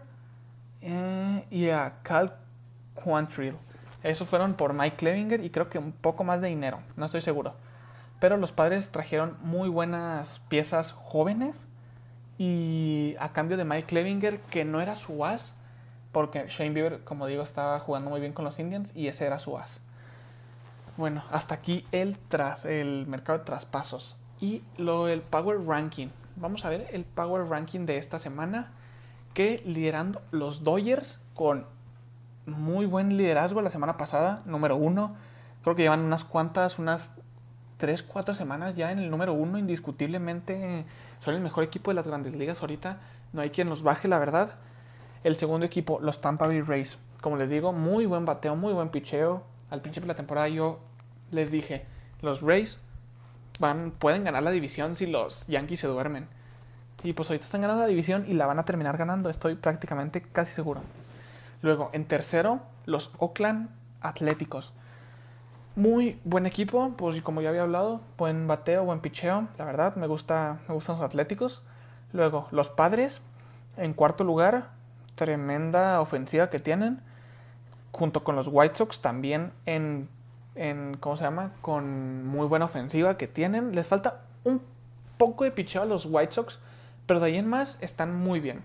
eh, 0.86 1.46
y 1.50 1.70
a 1.70 1.94
Cal 2.03 2.36
Quantrill. 2.96 3.56
Esos 4.03 4.27
fueron 4.27 4.53
por 4.56 4.74
Mike 4.74 4.98
Clevinger 4.98 5.44
y 5.44 5.50
creo 5.50 5.70
que 5.70 5.80
un 5.80 5.94
poco 5.94 6.25
más 6.25 6.42
de 6.42 6.50
dinero, 6.50 6.82
no 6.98 7.06
estoy 7.06 7.22
seguro. 7.22 7.56
Pero 8.20 8.36
los 8.36 8.51
padres 8.51 8.89
trajeron 8.89 9.38
muy 9.42 9.70
buenas 9.70 10.39
piezas 10.50 10.92
jóvenes 10.92 11.56
y 12.38 13.15
a 13.20 13.30
cambio 13.30 13.56
de 13.56 13.63
Mike 13.63 13.88
Clevinger, 13.88 14.39
que 14.42 14.65
no 14.65 14.82
era 14.82 14.96
su 14.96 15.24
as, 15.24 15.56
porque 16.12 16.48
Shane 16.50 16.72
Bieber, 16.72 17.03
como 17.06 17.27
digo, 17.27 17.44
estaba 17.44 17.80
jugando 17.80 18.10
muy 18.10 18.20
bien 18.20 18.34
con 18.34 18.44
los 18.44 18.60
Indians 18.60 18.92
y 18.94 19.08
ese 19.08 19.25
era 19.25 19.39
su 19.39 19.58
as. 19.58 19.80
Bueno, 20.98 21.24
hasta 21.32 21.56
aquí 21.56 21.88
el, 21.91 22.17
tras, 22.17 22.65
el 22.65 23.08
mercado 23.08 23.39
de 23.39 23.45
traspasos. 23.45 24.17
Y 24.41 24.63
lo 24.78 25.06
del 25.06 25.21
Power 25.21 25.65
Ranking. 25.65 26.10
Vamos 26.36 26.65
a 26.65 26.69
ver 26.69 26.88
el 26.91 27.06
Power 27.06 27.48
Ranking 27.48 27.86
de 27.86 27.98
esta 27.98 28.19
semana 28.19 28.74
que 29.34 29.62
liderando 29.65 30.22
los 30.32 30.63
Dodgers 30.63 31.19
con 31.34 31.65
muy 32.46 32.86
buen 32.86 33.17
liderazgo 33.17 33.62
la 33.62 33.69
semana 33.69 33.98
pasada, 33.98 34.41
número 34.46 34.76
uno. 34.76 35.15
Creo 35.63 35.76
que 35.76 35.84
llevan 35.84 36.02
unas 36.02 36.24
cuantas, 36.24 36.80
unas 36.80 37.13
3, 37.78 38.04
4 38.04 38.34
semanas 38.34 38.76
ya 38.76 38.91
en 38.91 39.00
el 39.00 39.10
número 39.10 39.34
uno, 39.34 39.58
indiscutiblemente 39.58 40.86
son 41.19 41.36
el 41.36 41.41
mejor 41.41 41.63
equipo 41.63 41.91
de 41.91 41.96
las 41.96 42.08
grandes 42.08 42.36
ligas 42.36 42.62
ahorita. 42.62 43.00
No 43.32 43.41
hay 43.41 43.50
quien 43.50 43.69
los 43.69 43.84
baje, 43.84 44.08
la 44.08 44.19
verdad. 44.19 44.56
El 45.24 45.38
segundo 45.38 45.65
equipo, 45.65 46.00
los 46.02 46.22
Tampa 46.22 46.48
Bay 46.48 46.62
Rays. 46.62 46.98
Como 47.22 47.38
les 47.38 47.50
digo, 47.50 47.72
muy 47.72 48.06
buen 48.06 48.26
bateo, 48.26 48.56
muy 48.56 48.74
buen 48.74 48.89
picheo. 48.89 49.43
Al 49.69 49.82
principio 49.82 50.08
de 50.08 50.13
la 50.13 50.17
temporada 50.17 50.50
yo 50.50 50.80
les 51.32 51.50
dije, 51.50 51.86
los 52.22 52.41
Rays 52.41 52.80
van, 53.60 53.91
pueden 53.91 54.24
ganar 54.24 54.43
la 54.43 54.52
división 54.52 54.96
si 54.96 55.08
los 55.08 55.48
Yankees 55.48 55.80
se 55.80 55.88
duermen. 55.88 56.28
Y 57.04 57.13
pues 57.13 57.30
ahorita 57.30 57.46
están 57.46 57.62
ganando 57.62 57.84
la 57.84 57.89
división 57.89 58.26
y 58.28 58.34
la 58.34 58.46
van 58.46 58.60
a 58.60 58.66
terminar 58.66 58.98
ganando, 58.98 59.30
estoy 59.30 59.56
prácticamente 59.56 60.22
casi 60.22 60.54
seguro. 60.54 60.82
Luego, 61.62 61.89
en 61.94 62.06
tercero, 62.06 62.60
los 62.86 63.12
Oakland 63.20 63.70
Atléticos. 64.02 64.74
Muy 65.76 66.20
buen 66.24 66.46
equipo, 66.46 66.94
pues 66.98 67.22
como 67.22 67.42
ya 67.42 67.50
había 67.50 67.63
hablado, 67.63 68.02
buen 68.18 68.48
bateo, 68.48 68.86
buen 68.86 69.00
picheo, 69.00 69.48
la 69.58 69.66
verdad, 69.66 69.96
me, 69.96 70.08
gusta, 70.08 70.60
me 70.68 70.76
gustan 70.76 70.98
los 70.98 71.06
Atléticos. 71.06 71.63
Luego, 72.13 72.48
los 72.52 72.70
Padres, 72.70 73.22
en 73.78 73.94
cuarto 73.94 74.24
lugar, 74.24 74.70
tremenda 75.16 76.00
ofensiva 76.00 76.50
que 76.50 76.60
tienen, 76.60 77.02
junto 77.92 78.24
con 78.24 78.36
los 78.36 78.48
White 78.52 78.76
Sox 78.76 79.02
también 79.02 79.52
en, 79.66 80.10
en 80.56 80.98
¿cómo 80.98 81.18
se 81.18 81.24
llama? 81.24 81.52
Con 81.62 82.26
muy 82.28 82.48
buena 82.48 82.66
ofensiva 82.66 83.18
que 83.18 83.28
tienen. 83.28 83.76
Les 83.76 83.88
falta 83.88 84.22
un 84.44 84.62
poco 85.18 85.44
de 85.44 85.52
picheo 85.52 85.82
a 85.82 85.86
los 85.86 86.06
White 86.06 86.34
Sox, 86.34 86.60
pero 87.06 87.20
de 87.20 87.28
ahí 87.28 87.38
en 87.38 87.48
más 87.48 87.78
están 87.82 88.16
muy 88.16 88.39
bien. 88.39 88.62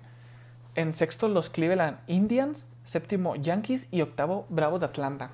En 0.74 0.92
sexto 0.92 1.29
los 1.29 1.51
Cleveland 1.51 1.98
Indians, 2.07 2.64
séptimo 2.85 3.37
Yankees 3.37 3.87
y 3.90 4.01
octavo 4.03 4.46
Bravos 4.48 4.81
de 4.81 4.87
Atlanta. 4.87 5.31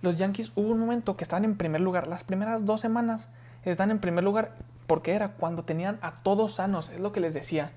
Los 0.00 0.16
Yankees 0.16 0.52
hubo 0.54 0.70
un 0.70 0.78
momento 0.78 1.16
que 1.16 1.24
estaban 1.24 1.44
en 1.44 1.56
primer 1.56 1.80
lugar. 1.80 2.06
Las 2.06 2.24
primeras 2.24 2.64
dos 2.64 2.80
semanas 2.80 3.26
están 3.64 3.90
en 3.90 3.98
primer 3.98 4.22
lugar 4.22 4.54
porque 4.86 5.14
era 5.14 5.30
cuando 5.30 5.64
tenían 5.64 5.98
a 6.02 6.22
todos 6.22 6.56
sanos. 6.56 6.90
Es 6.90 7.00
lo 7.00 7.12
que 7.12 7.20
les 7.20 7.34
decía. 7.34 7.72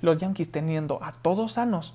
Los 0.00 0.18
Yankees 0.18 0.52
teniendo 0.52 1.02
a 1.02 1.12
todos 1.12 1.52
sanos 1.52 1.94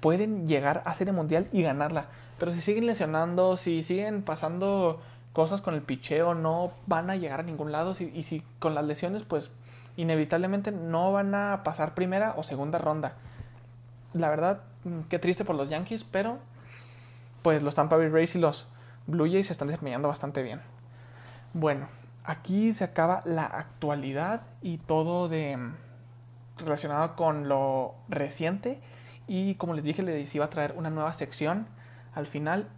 pueden 0.00 0.46
llegar 0.46 0.82
a 0.84 0.94
Serie 0.94 1.12
Mundial 1.12 1.48
y 1.52 1.62
ganarla. 1.62 2.06
Pero 2.38 2.52
si 2.52 2.60
siguen 2.60 2.86
lesionando, 2.86 3.56
si 3.56 3.82
siguen 3.82 4.22
pasando 4.22 5.00
cosas 5.32 5.62
con 5.62 5.74
el 5.74 5.82
picheo, 5.82 6.34
no 6.34 6.72
van 6.86 7.08
a 7.10 7.16
llegar 7.16 7.40
a 7.40 7.44
ningún 7.44 7.72
lado. 7.72 7.94
y 7.98 8.22
si 8.22 8.42
con 8.58 8.74
las 8.74 8.84
lesiones, 8.84 9.22
pues 9.22 9.50
inevitablemente 9.96 10.72
no 10.72 11.12
van 11.12 11.34
a 11.34 11.62
pasar 11.64 11.94
primera 11.94 12.34
o 12.36 12.42
segunda 12.42 12.78
ronda. 12.78 13.14
La 14.12 14.28
verdad, 14.30 14.62
mm, 14.84 15.02
qué 15.08 15.18
triste 15.18 15.44
por 15.44 15.56
los 15.56 15.68
Yankees, 15.68 16.04
pero 16.04 16.38
pues 17.42 17.62
los 17.62 17.74
Tampa 17.74 17.96
Bay 17.96 18.08
Rays 18.08 18.34
y 18.34 18.38
los 18.38 18.68
Blue 19.06 19.30
Jays 19.30 19.46
se 19.46 19.52
están 19.52 19.68
desempeñando 19.68 20.08
bastante 20.08 20.42
bien. 20.42 20.60
Bueno, 21.54 21.88
aquí 22.24 22.72
se 22.74 22.84
acaba 22.84 23.22
la 23.24 23.46
actualidad 23.46 24.42
y 24.62 24.78
todo 24.78 25.28
de 25.28 25.56
mm, 25.56 25.74
relacionado 26.58 27.16
con 27.16 27.48
lo 27.48 27.94
reciente 28.08 28.80
y 29.26 29.54
como 29.56 29.74
les 29.74 29.84
dije 29.84 30.02
les 30.02 30.34
iba 30.34 30.44
a 30.44 30.50
traer 30.50 30.74
una 30.76 30.90
nueva 30.90 31.12
sección 31.12 31.66
al 32.14 32.26
final 32.26 32.68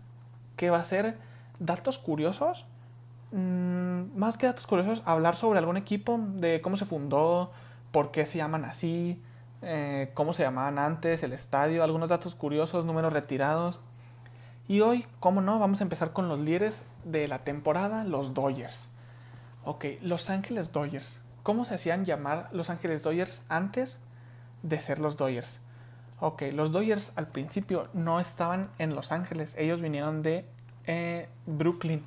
que 0.56 0.70
va 0.70 0.78
a 0.78 0.84
ser 0.84 1.16
datos 1.58 1.98
curiosos 1.98 2.66
más 3.32 4.38
que 4.38 4.46
datos 4.46 4.66
curiosos, 4.66 5.02
hablar 5.04 5.36
sobre 5.36 5.58
algún 5.58 5.76
equipo, 5.76 6.18
de 6.34 6.60
cómo 6.60 6.76
se 6.76 6.84
fundó, 6.84 7.52
por 7.90 8.10
qué 8.10 8.26
se 8.26 8.38
llaman 8.38 8.64
así, 8.64 9.22
eh, 9.62 10.10
cómo 10.14 10.32
se 10.32 10.42
llamaban 10.42 10.78
antes, 10.78 11.22
el 11.22 11.32
estadio, 11.32 11.82
algunos 11.82 12.08
datos 12.08 12.34
curiosos, 12.34 12.84
números 12.84 13.12
retirados. 13.12 13.80
Y 14.66 14.80
hoy, 14.80 15.06
cómo 15.20 15.40
no, 15.40 15.58
vamos 15.58 15.80
a 15.80 15.84
empezar 15.84 16.12
con 16.12 16.28
los 16.28 16.38
líderes 16.38 16.82
de 17.04 17.28
la 17.28 17.40
temporada, 17.40 18.04
los 18.04 18.34
Dodgers. 18.34 18.88
Ok, 19.64 19.84
Los 20.02 20.30
Ángeles 20.30 20.72
Dodgers. 20.72 21.20
¿Cómo 21.42 21.64
se 21.64 21.74
hacían 21.74 22.04
llamar 22.04 22.48
Los 22.52 22.70
Ángeles 22.70 23.02
Dodgers 23.02 23.44
antes 23.48 23.98
de 24.62 24.80
ser 24.80 24.98
los 24.98 25.16
Dodgers? 25.16 25.60
Ok, 26.20 26.42
los 26.52 26.72
Dodgers 26.72 27.12
al 27.16 27.28
principio 27.28 27.88
no 27.92 28.20
estaban 28.20 28.70
en 28.78 28.94
Los 28.94 29.12
Ángeles, 29.12 29.54
ellos 29.56 29.80
vinieron 29.80 30.22
de 30.22 30.46
eh, 30.86 31.28
Brooklyn 31.46 32.04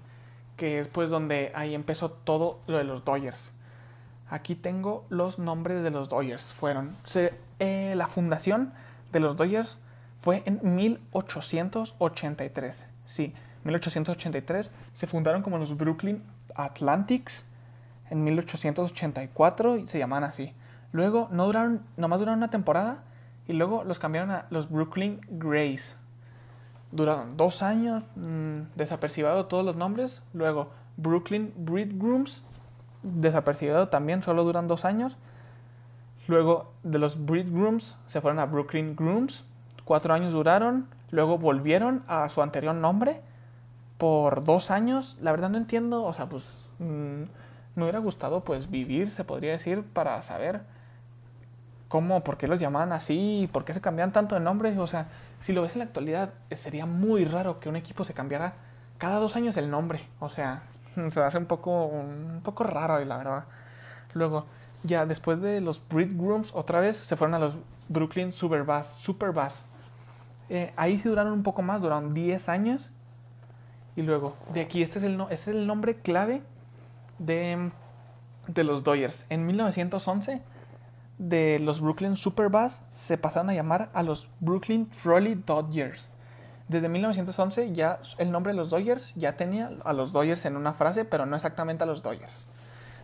que 0.62 0.78
es 0.78 0.88
pues 0.88 1.10
donde 1.10 1.52
ahí 1.56 1.74
empezó 1.74 2.12
todo 2.12 2.60
lo 2.68 2.78
de 2.78 2.84
los 2.84 3.04
Dodgers. 3.04 3.52
Aquí 4.30 4.54
tengo 4.54 5.08
los 5.10 5.40
nombres 5.40 5.82
de 5.82 5.90
los 5.90 6.08
Dodgers. 6.08 6.54
Fueron 6.54 6.96
eh, 7.58 7.96
la 7.98 8.06
fundación 8.06 8.72
de 9.12 9.22
los 9.22 9.38
Dodgers 9.38 9.80
fue 10.20 10.44
en 10.46 10.60
1883. 10.76 12.86
Sí, 13.08 13.34
1883. 13.64 14.70
Se 14.94 15.08
fundaron 15.08 15.42
como 15.42 15.58
los 15.58 15.76
Brooklyn 15.76 16.22
Atlantics 16.54 17.44
en 18.12 18.24
1884 18.24 19.78
y 19.78 19.88
se 19.88 19.98
llaman 19.98 20.24
así. 20.24 20.54
Luego 20.92 21.28
no 21.32 21.48
duraron, 21.48 21.82
nomás 21.98 22.20
duraron 22.20 22.38
una 22.38 22.52
temporada 22.52 23.04
y 23.48 23.54
luego 23.54 23.84
los 23.84 23.98
cambiaron 23.98 24.30
a 24.30 24.46
los 24.52 24.70
Brooklyn 24.70 25.22
Grays. 25.28 25.98
Duraron 26.92 27.38
dos 27.38 27.64
años, 27.64 28.04
mmm, 28.16 28.64
desapercibido 28.76 29.46
todos 29.46 29.64
los 29.66 29.76
nombres. 29.76 30.22
Luego 30.34 30.70
Brooklyn 30.98 31.54
Breed 31.56 31.94
Grooms, 31.96 32.44
desapercibido 33.04 33.88
también, 33.88 34.24
solo 34.24 34.44
duran 34.44 34.68
dos 34.68 34.86
años. 34.86 35.18
Luego 36.28 36.72
de 36.84 37.00
los 37.00 37.26
Breed 37.26 37.52
Grooms 37.52 37.98
se 38.08 38.22
fueron 38.22 38.40
a 38.40 38.46
Brooklyn 38.46 38.96
Grooms, 38.96 39.46
cuatro 39.86 40.14
años 40.14 40.34
duraron. 40.34 40.88
Luego 41.10 41.38
volvieron 41.38 42.04
a 42.08 42.30
su 42.30 42.42
anterior 42.42 42.76
nombre 42.76 43.22
por 43.98 44.44
dos 44.44 44.72
años. 44.72 45.18
La 45.22 45.32
verdad 45.32 45.50
no 45.50 45.58
entiendo, 45.58 46.04
o 46.04 46.14
sea, 46.14 46.28
pues 46.28 46.46
mmm, 46.80 47.24
me 47.76 47.84
hubiera 47.84 48.00
gustado 48.00 48.44
pues 48.44 48.70
vivir, 48.70 49.10
se 49.12 49.24
podría 49.24 49.52
decir, 49.52 49.84
para 49.84 50.22
saber 50.24 50.62
cómo, 51.88 52.24
por 52.24 52.38
qué 52.38 52.48
los 52.48 52.60
llamaban 52.60 52.94
así, 52.94 53.50
por 53.52 53.66
qué 53.66 53.74
se 53.74 53.82
cambian 53.82 54.12
tanto 54.12 54.36
de 54.36 54.42
nombre. 54.42 54.78
O 54.80 54.88
sea, 54.88 55.08
si 55.42 55.54
lo 55.54 55.62
ves 55.62 55.74
en 55.74 55.80
la 55.80 55.86
actualidad, 55.86 56.34
sería 56.52 56.86
muy 56.86 57.26
raro 57.26 57.60
que 57.60 57.70
un 57.70 57.76
equipo 57.76 58.04
se 58.04 58.14
cambiara 58.14 58.54
cada 58.98 59.20
dos 59.20 59.36
años 59.36 59.58
el 59.58 59.70
nombre. 59.70 60.08
O 60.20 60.30
sea, 60.30 60.64
se 61.12 61.20
hace 61.20 61.38
un 61.38 61.46
poco, 61.46 61.86
un 61.86 62.42
poco 62.44 62.64
raro, 62.64 63.04
la 63.04 63.18
verdad. 63.18 63.46
Luego, 64.14 64.46
ya 64.84 65.06
después 65.06 65.42
de 65.42 65.62
los 65.62 65.82
Breed 65.88 66.16
Grooms, 66.16 66.54
otra 66.54 66.80
vez 66.80 66.98
se 66.98 67.16
fueron 67.16 67.36
a 67.36 67.40
los 67.40 67.56
Brooklyn 67.90 68.32
Superbass. 68.32 68.88
Superbass. 68.96 69.66
Eh, 70.50 70.74
ahí 70.76 71.00
sí 71.00 71.10
duraron 71.10 71.34
un 71.34 71.44
poco 71.44 71.62
más, 71.62 71.82
duraron 71.82 72.14
10 72.14 72.50
años. 72.50 72.90
Y 73.96 74.04
luego, 74.04 74.36
de 74.54 74.62
aquí, 74.62 74.82
este 74.82 75.00
es 75.00 75.06
el, 75.06 75.20
este 75.30 75.34
es 75.34 75.48
el 75.48 75.68
nombre 75.68 75.96
clave 75.98 76.42
de, 77.20 77.72
de 78.48 78.64
los 78.64 78.84
Dodgers. 78.84 79.26
En 79.30 79.46
1911, 79.46 80.42
de 81.22 81.60
los 81.60 81.80
Brooklyn 81.80 82.18
Superbass 82.18 82.82
se 82.90 83.16
pasaron 83.16 83.52
a 83.52 83.54
llamar 83.54 83.92
a 83.94 84.02
los 84.02 84.28
Brooklyn 84.40 84.90
Trolley 85.04 85.36
Dodgers. 85.36 86.10
Desde 86.68 86.90
1911 86.90 87.74
ya 87.74 88.00
el 88.18 88.32
nombre 88.32 88.54
de 88.54 88.58
los 88.58 88.72
Dodgers 88.72 89.14
ya 89.14 89.38
tenía 89.38 89.70
a 89.86 89.94
los 89.94 90.14
Dodgers 90.14 90.46
en 90.46 90.58
una 90.58 90.74
frase, 90.74 91.06
pero 91.06 91.28
no 91.28 91.36
exactamente 91.36 91.84
a 91.84 91.86
los 91.86 92.02
Dodgers. 92.02 92.48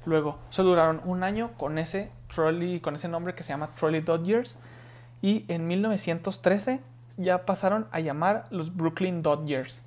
Luego, 0.05 0.39
se 0.49 0.63
duraron 0.63 0.99
un 1.05 1.21
año 1.21 1.51
con 1.57 1.77
ese 1.77 2.09
trolley, 2.33 2.79
con 2.79 2.95
ese 2.95 3.07
nombre 3.07 3.35
que 3.35 3.43
se 3.43 3.49
llama 3.49 3.75
Trolley 3.75 4.01
Dodgers. 4.01 4.57
Y 5.21 5.45
en 5.47 5.67
1913 5.67 6.81
ya 7.17 7.45
pasaron 7.45 7.87
a 7.91 7.99
llamar 7.99 8.45
los 8.49 8.75
Brooklyn 8.75 9.21
Dodgers. 9.21 9.83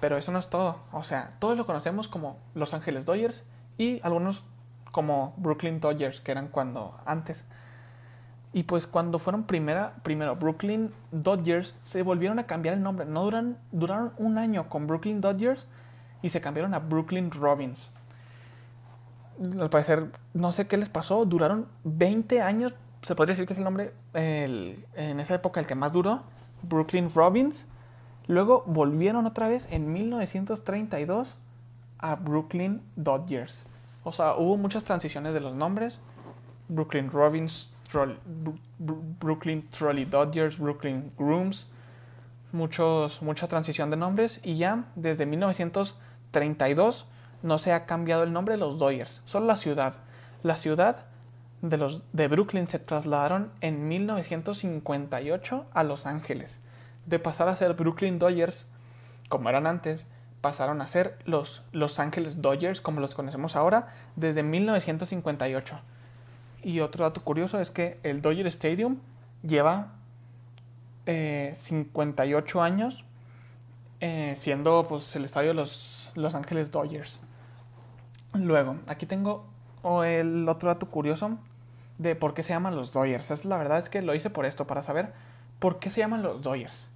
Pero 0.00 0.16
eso 0.16 0.30
no 0.30 0.38
es 0.38 0.48
todo. 0.48 0.78
O 0.92 1.02
sea, 1.02 1.32
todos 1.40 1.56
lo 1.56 1.66
conocemos 1.66 2.06
como 2.06 2.38
Los 2.54 2.72
Ángeles 2.72 3.04
Dodgers 3.04 3.42
y 3.78 4.00
algunos 4.04 4.44
como 4.92 5.34
Brooklyn 5.38 5.80
Dodgers, 5.80 6.20
que 6.20 6.30
eran 6.30 6.46
cuando 6.46 6.96
antes. 7.04 7.42
Y 8.54 8.62
pues 8.62 8.86
cuando 8.86 9.18
fueron 9.18 9.42
primera, 9.42 9.96
primero 10.04 10.36
Brooklyn 10.36 10.92
Dodgers, 11.10 11.74
se 11.82 12.02
volvieron 12.02 12.38
a 12.38 12.46
cambiar 12.46 12.76
el 12.76 12.82
nombre. 12.84 13.04
No 13.04 13.24
duran, 13.24 13.58
duraron 13.72 14.12
un 14.16 14.38
año 14.38 14.68
con 14.68 14.86
Brooklyn 14.86 15.20
Dodgers 15.20 15.66
y 16.22 16.28
se 16.28 16.40
cambiaron 16.40 16.72
a 16.72 16.78
Brooklyn 16.78 17.32
Robins. 17.32 17.90
Al 19.60 19.68
parecer, 19.70 20.12
no 20.34 20.52
sé 20.52 20.68
qué 20.68 20.76
les 20.76 20.88
pasó, 20.88 21.24
duraron 21.24 21.66
20 21.82 22.42
años, 22.42 22.74
se 23.02 23.16
podría 23.16 23.32
decir 23.32 23.48
que 23.48 23.54
es 23.54 23.58
el 23.58 23.64
nombre 23.64 23.92
el, 24.12 24.86
en 24.94 25.18
esa 25.18 25.34
época 25.34 25.58
el 25.58 25.66
que 25.66 25.74
más 25.74 25.92
duró, 25.92 26.22
Brooklyn 26.62 27.10
Robins. 27.12 27.66
Luego 28.28 28.62
volvieron 28.68 29.26
otra 29.26 29.48
vez 29.48 29.66
en 29.68 29.92
1932 29.92 31.34
a 31.98 32.14
Brooklyn 32.14 32.82
Dodgers. 32.94 33.66
O 34.04 34.12
sea, 34.12 34.36
hubo 34.36 34.56
muchas 34.56 34.84
transiciones 34.84 35.34
de 35.34 35.40
los 35.40 35.56
nombres. 35.56 35.98
Brooklyn 36.68 37.10
Robins, 37.10 37.73
Brooklyn 39.18 39.68
Trolley 39.70 40.04
Dodgers, 40.04 40.58
Brooklyn 40.58 41.12
Grooms. 41.18 41.66
Mucha 42.52 43.48
transición 43.48 43.90
de 43.90 43.96
nombres. 43.96 44.40
Y 44.42 44.56
ya 44.56 44.84
desde 44.94 45.26
1932 45.26 47.06
no 47.42 47.58
se 47.58 47.72
ha 47.72 47.86
cambiado 47.86 48.22
el 48.22 48.32
nombre 48.32 48.54
de 48.54 48.58
los 48.58 48.78
Dodgers, 48.78 49.22
solo 49.26 49.46
la 49.46 49.56
ciudad. 49.56 49.94
La 50.42 50.56
ciudad 50.56 51.04
de, 51.62 51.76
los, 51.76 52.02
de 52.12 52.28
Brooklyn 52.28 52.68
se 52.68 52.78
trasladaron 52.78 53.50
en 53.60 53.86
1958 53.88 55.66
a 55.72 55.82
Los 55.82 56.06
Ángeles. 56.06 56.60
De 57.06 57.18
pasar 57.18 57.48
a 57.48 57.56
ser 57.56 57.74
Brooklyn 57.74 58.18
Dodgers, 58.18 58.66
como 59.28 59.50
eran 59.50 59.66
antes, 59.66 60.06
pasaron 60.40 60.80
a 60.80 60.88
ser 60.88 61.18
los 61.24 61.62
Los 61.72 62.00
Ángeles 62.00 62.40
Dodgers, 62.40 62.80
como 62.80 63.00
los 63.00 63.14
conocemos 63.14 63.56
ahora, 63.56 63.94
desde 64.16 64.42
1958. 64.42 65.80
Y 66.64 66.80
otro 66.80 67.04
dato 67.04 67.22
curioso 67.22 67.60
es 67.60 67.70
que 67.70 67.98
el 68.02 68.22
Dodger 68.22 68.46
Stadium 68.46 68.96
lleva 69.42 69.92
eh, 71.04 71.54
58 71.60 72.62
años 72.62 73.04
eh, 74.00 74.34
siendo 74.38 74.86
pues, 74.88 75.14
el 75.14 75.26
estadio 75.26 75.48
de 75.48 75.54
los 75.54 76.12
Los 76.14 76.34
Ángeles 76.34 76.70
Dodgers. 76.70 77.20
Luego, 78.32 78.76
aquí 78.86 79.04
tengo 79.04 79.46
el 80.04 80.48
otro 80.48 80.70
dato 80.70 80.88
curioso 80.88 81.36
de 81.98 82.16
por 82.16 82.32
qué 82.32 82.42
se 82.42 82.54
llaman 82.54 82.74
los 82.74 82.92
Dodgers. 82.92 83.30
Es, 83.30 83.44
la 83.44 83.58
verdad 83.58 83.80
es 83.80 83.90
que 83.90 84.00
lo 84.00 84.14
hice 84.14 84.30
por 84.30 84.46
esto, 84.46 84.66
para 84.66 84.82
saber 84.82 85.12
por 85.58 85.78
qué 85.78 85.90
se 85.90 86.00
llaman 86.00 86.22
los 86.22 86.40
Dodgers. 86.40 86.88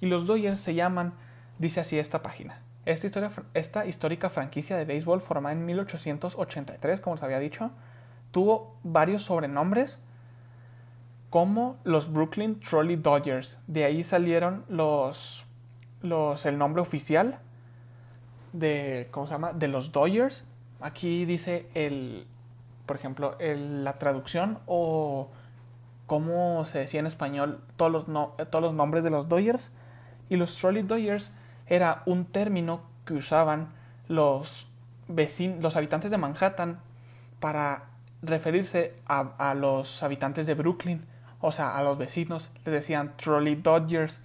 Y 0.00 0.06
los 0.06 0.26
Dodgers 0.26 0.60
se 0.60 0.74
llaman, 0.74 1.12
dice 1.58 1.80
así 1.80 1.96
esta 1.96 2.22
página. 2.22 2.60
Esta, 2.86 3.06
historia, 3.06 3.30
esta 3.54 3.86
histórica 3.86 4.30
franquicia 4.30 4.76
de 4.76 4.84
béisbol 4.84 5.20
formada 5.20 5.52
en 5.54 5.64
1883, 5.64 7.00
como 7.00 7.14
os 7.14 7.22
había 7.22 7.38
dicho, 7.38 7.70
tuvo 8.30 8.76
varios 8.82 9.24
sobrenombres 9.24 9.98
como 11.30 11.76
los 11.84 12.12
Brooklyn 12.12 12.60
Trolley 12.60 12.96
Dodgers. 12.96 13.58
De 13.66 13.84
ahí 13.84 14.02
salieron 14.02 14.64
los, 14.68 15.44
los 16.02 16.44
el 16.46 16.58
nombre 16.58 16.82
oficial 16.82 17.38
de 18.52 19.08
¿cómo 19.10 19.26
se 19.26 19.34
llama? 19.34 19.52
de 19.52 19.68
los 19.68 19.92
Dodgers 19.92 20.44
aquí 20.80 21.24
dice 21.24 21.68
el, 21.74 22.26
por 22.86 22.96
ejemplo, 22.96 23.36
el, 23.38 23.84
la 23.84 23.98
traducción 23.98 24.58
o 24.66 25.28
cómo 26.06 26.64
se 26.64 26.80
decía 26.80 27.00
en 27.00 27.06
español 27.06 27.60
todos 27.76 27.92
los, 27.92 28.08
no, 28.08 28.34
todos 28.50 28.62
los 28.62 28.74
nombres 28.74 29.04
de 29.04 29.10
los 29.10 29.28
Dodgers. 29.28 29.70
Y 30.28 30.36
los 30.36 30.56
Trolley 30.56 30.82
Dodgers 30.82 31.32
era 31.66 32.02
un 32.06 32.24
término 32.24 32.82
que 33.04 33.14
usaban 33.14 33.72
los, 34.08 34.68
vecinos, 35.08 35.62
los 35.62 35.76
habitantes 35.76 36.10
de 36.10 36.18
Manhattan 36.18 36.80
para 37.40 37.89
referirse 38.22 38.94
a, 39.06 39.54
los 39.54 40.02
habitantes 40.02 40.46
de 40.46 40.54
Brooklyn, 40.54 41.04
o 41.40 41.52
sea, 41.52 41.76
a 41.76 41.82
los 41.82 41.98
vecinos, 41.98 42.50
les 42.64 42.74
decían 42.74 43.14
Trolley 43.16 43.56
Dodgers. 43.56 44.20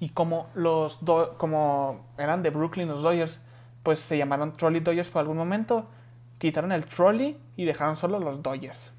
Y 0.00 0.10
como, 0.10 0.48
los 0.54 1.00
como 1.36 2.04
eran 2.18 2.42
de 2.42 2.50
Brooklyn 2.50 2.88
los 2.88 3.02
Dodgers, 3.02 3.40
pues 3.82 4.00
se 4.00 4.18
llamaron 4.18 4.56
Trolley 4.56 4.80
Dodgers 4.80 5.08
por 5.08 5.20
algún 5.20 5.36
momento, 5.36 5.86
quitaron 6.38 6.72
el 6.72 6.86
trolley 6.86 7.38
y 7.56 7.64
dejaron 7.64 7.96
solo 7.96 8.18
los 8.18 8.42
Dodgers. 8.42 8.92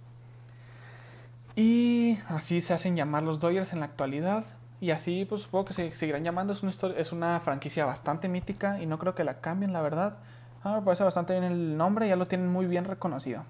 Y 1.55 2.19
así 2.29 2.61
se 2.61 2.73
hacen 2.73 2.95
llamar 2.95 3.23
los 3.23 3.39
Dodgers 3.39 3.73
en 3.73 3.79
la 3.79 3.85
actualidad. 3.85 4.45
Y 4.81 4.91
así, 4.91 5.25
pues 5.25 5.43
supongo 5.43 5.65
que 5.65 5.73
se 5.73 5.91
seguirán 5.91 6.23
llamando. 6.23 6.51
Es 6.53 6.63
una, 6.63 6.71
historia, 6.71 6.97
es 6.97 7.11
una 7.11 7.39
franquicia 7.39 7.85
bastante 7.85 8.27
mítica 8.27 8.81
y 8.81 8.85
no 8.85 8.97
creo 8.97 9.13
que 9.13 9.23
la 9.23 9.39
cambien, 9.39 9.71
la 9.71 9.81
verdad. 9.81 10.17
Ah, 10.63 10.75
me 10.75 10.81
parece 10.81 11.03
bastante 11.03 11.33
bien 11.33 11.43
el 11.43 11.77
nombre, 11.77 12.07
ya 12.07 12.15
lo 12.15 12.25
tienen 12.25 12.51
muy 12.51 12.65
bien 12.65 12.85
reconocido. 12.85 13.43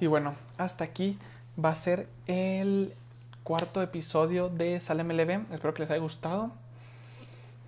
Y 0.00 0.06
bueno, 0.06 0.34
hasta 0.58 0.84
aquí 0.84 1.18
va 1.62 1.70
a 1.70 1.74
ser 1.74 2.08
el 2.26 2.94
cuarto 3.42 3.82
episodio 3.82 4.48
de 4.48 4.78
Salem 4.80 5.10
LB. 5.10 5.52
Espero 5.52 5.74
que 5.74 5.82
les 5.82 5.90
haya 5.90 6.00
gustado. 6.00 6.52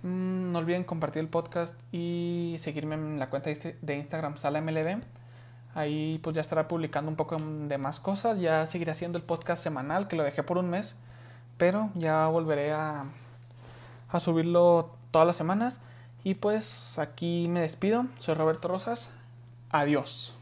Mm, 0.03 0.51
no 0.51 0.59
olviden 0.59 0.83
compartir 0.83 1.21
el 1.21 1.27
podcast 1.27 1.73
y 1.91 2.55
seguirme 2.59 2.95
en 2.95 3.19
la 3.19 3.29
cuenta 3.29 3.49
de 3.49 3.95
Instagram 3.95 4.37
SalaMLB. 4.37 5.01
Ahí 5.75 6.19
pues 6.23 6.35
ya 6.35 6.41
estará 6.41 6.67
publicando 6.67 7.09
un 7.09 7.17
poco 7.17 7.37
de 7.37 7.77
más 7.77 7.99
cosas. 7.99 8.39
Ya 8.39 8.65
seguiré 8.67 8.91
haciendo 8.91 9.17
el 9.17 9.23
podcast 9.23 9.61
semanal 9.61 10.07
que 10.07 10.15
lo 10.15 10.23
dejé 10.23 10.43
por 10.43 10.57
un 10.57 10.69
mes. 10.69 10.95
Pero 11.57 11.89
ya 11.95 12.27
volveré 12.27 12.71
a, 12.73 13.05
a 14.09 14.19
subirlo 14.19 14.95
todas 15.11 15.27
las 15.27 15.37
semanas. 15.37 15.77
Y 16.23 16.35
pues 16.35 16.97
aquí 16.97 17.47
me 17.49 17.61
despido. 17.61 18.05
Soy 18.19 18.35
Roberto 18.35 18.67
Rosas. 18.67 19.09
Adiós. 19.69 20.33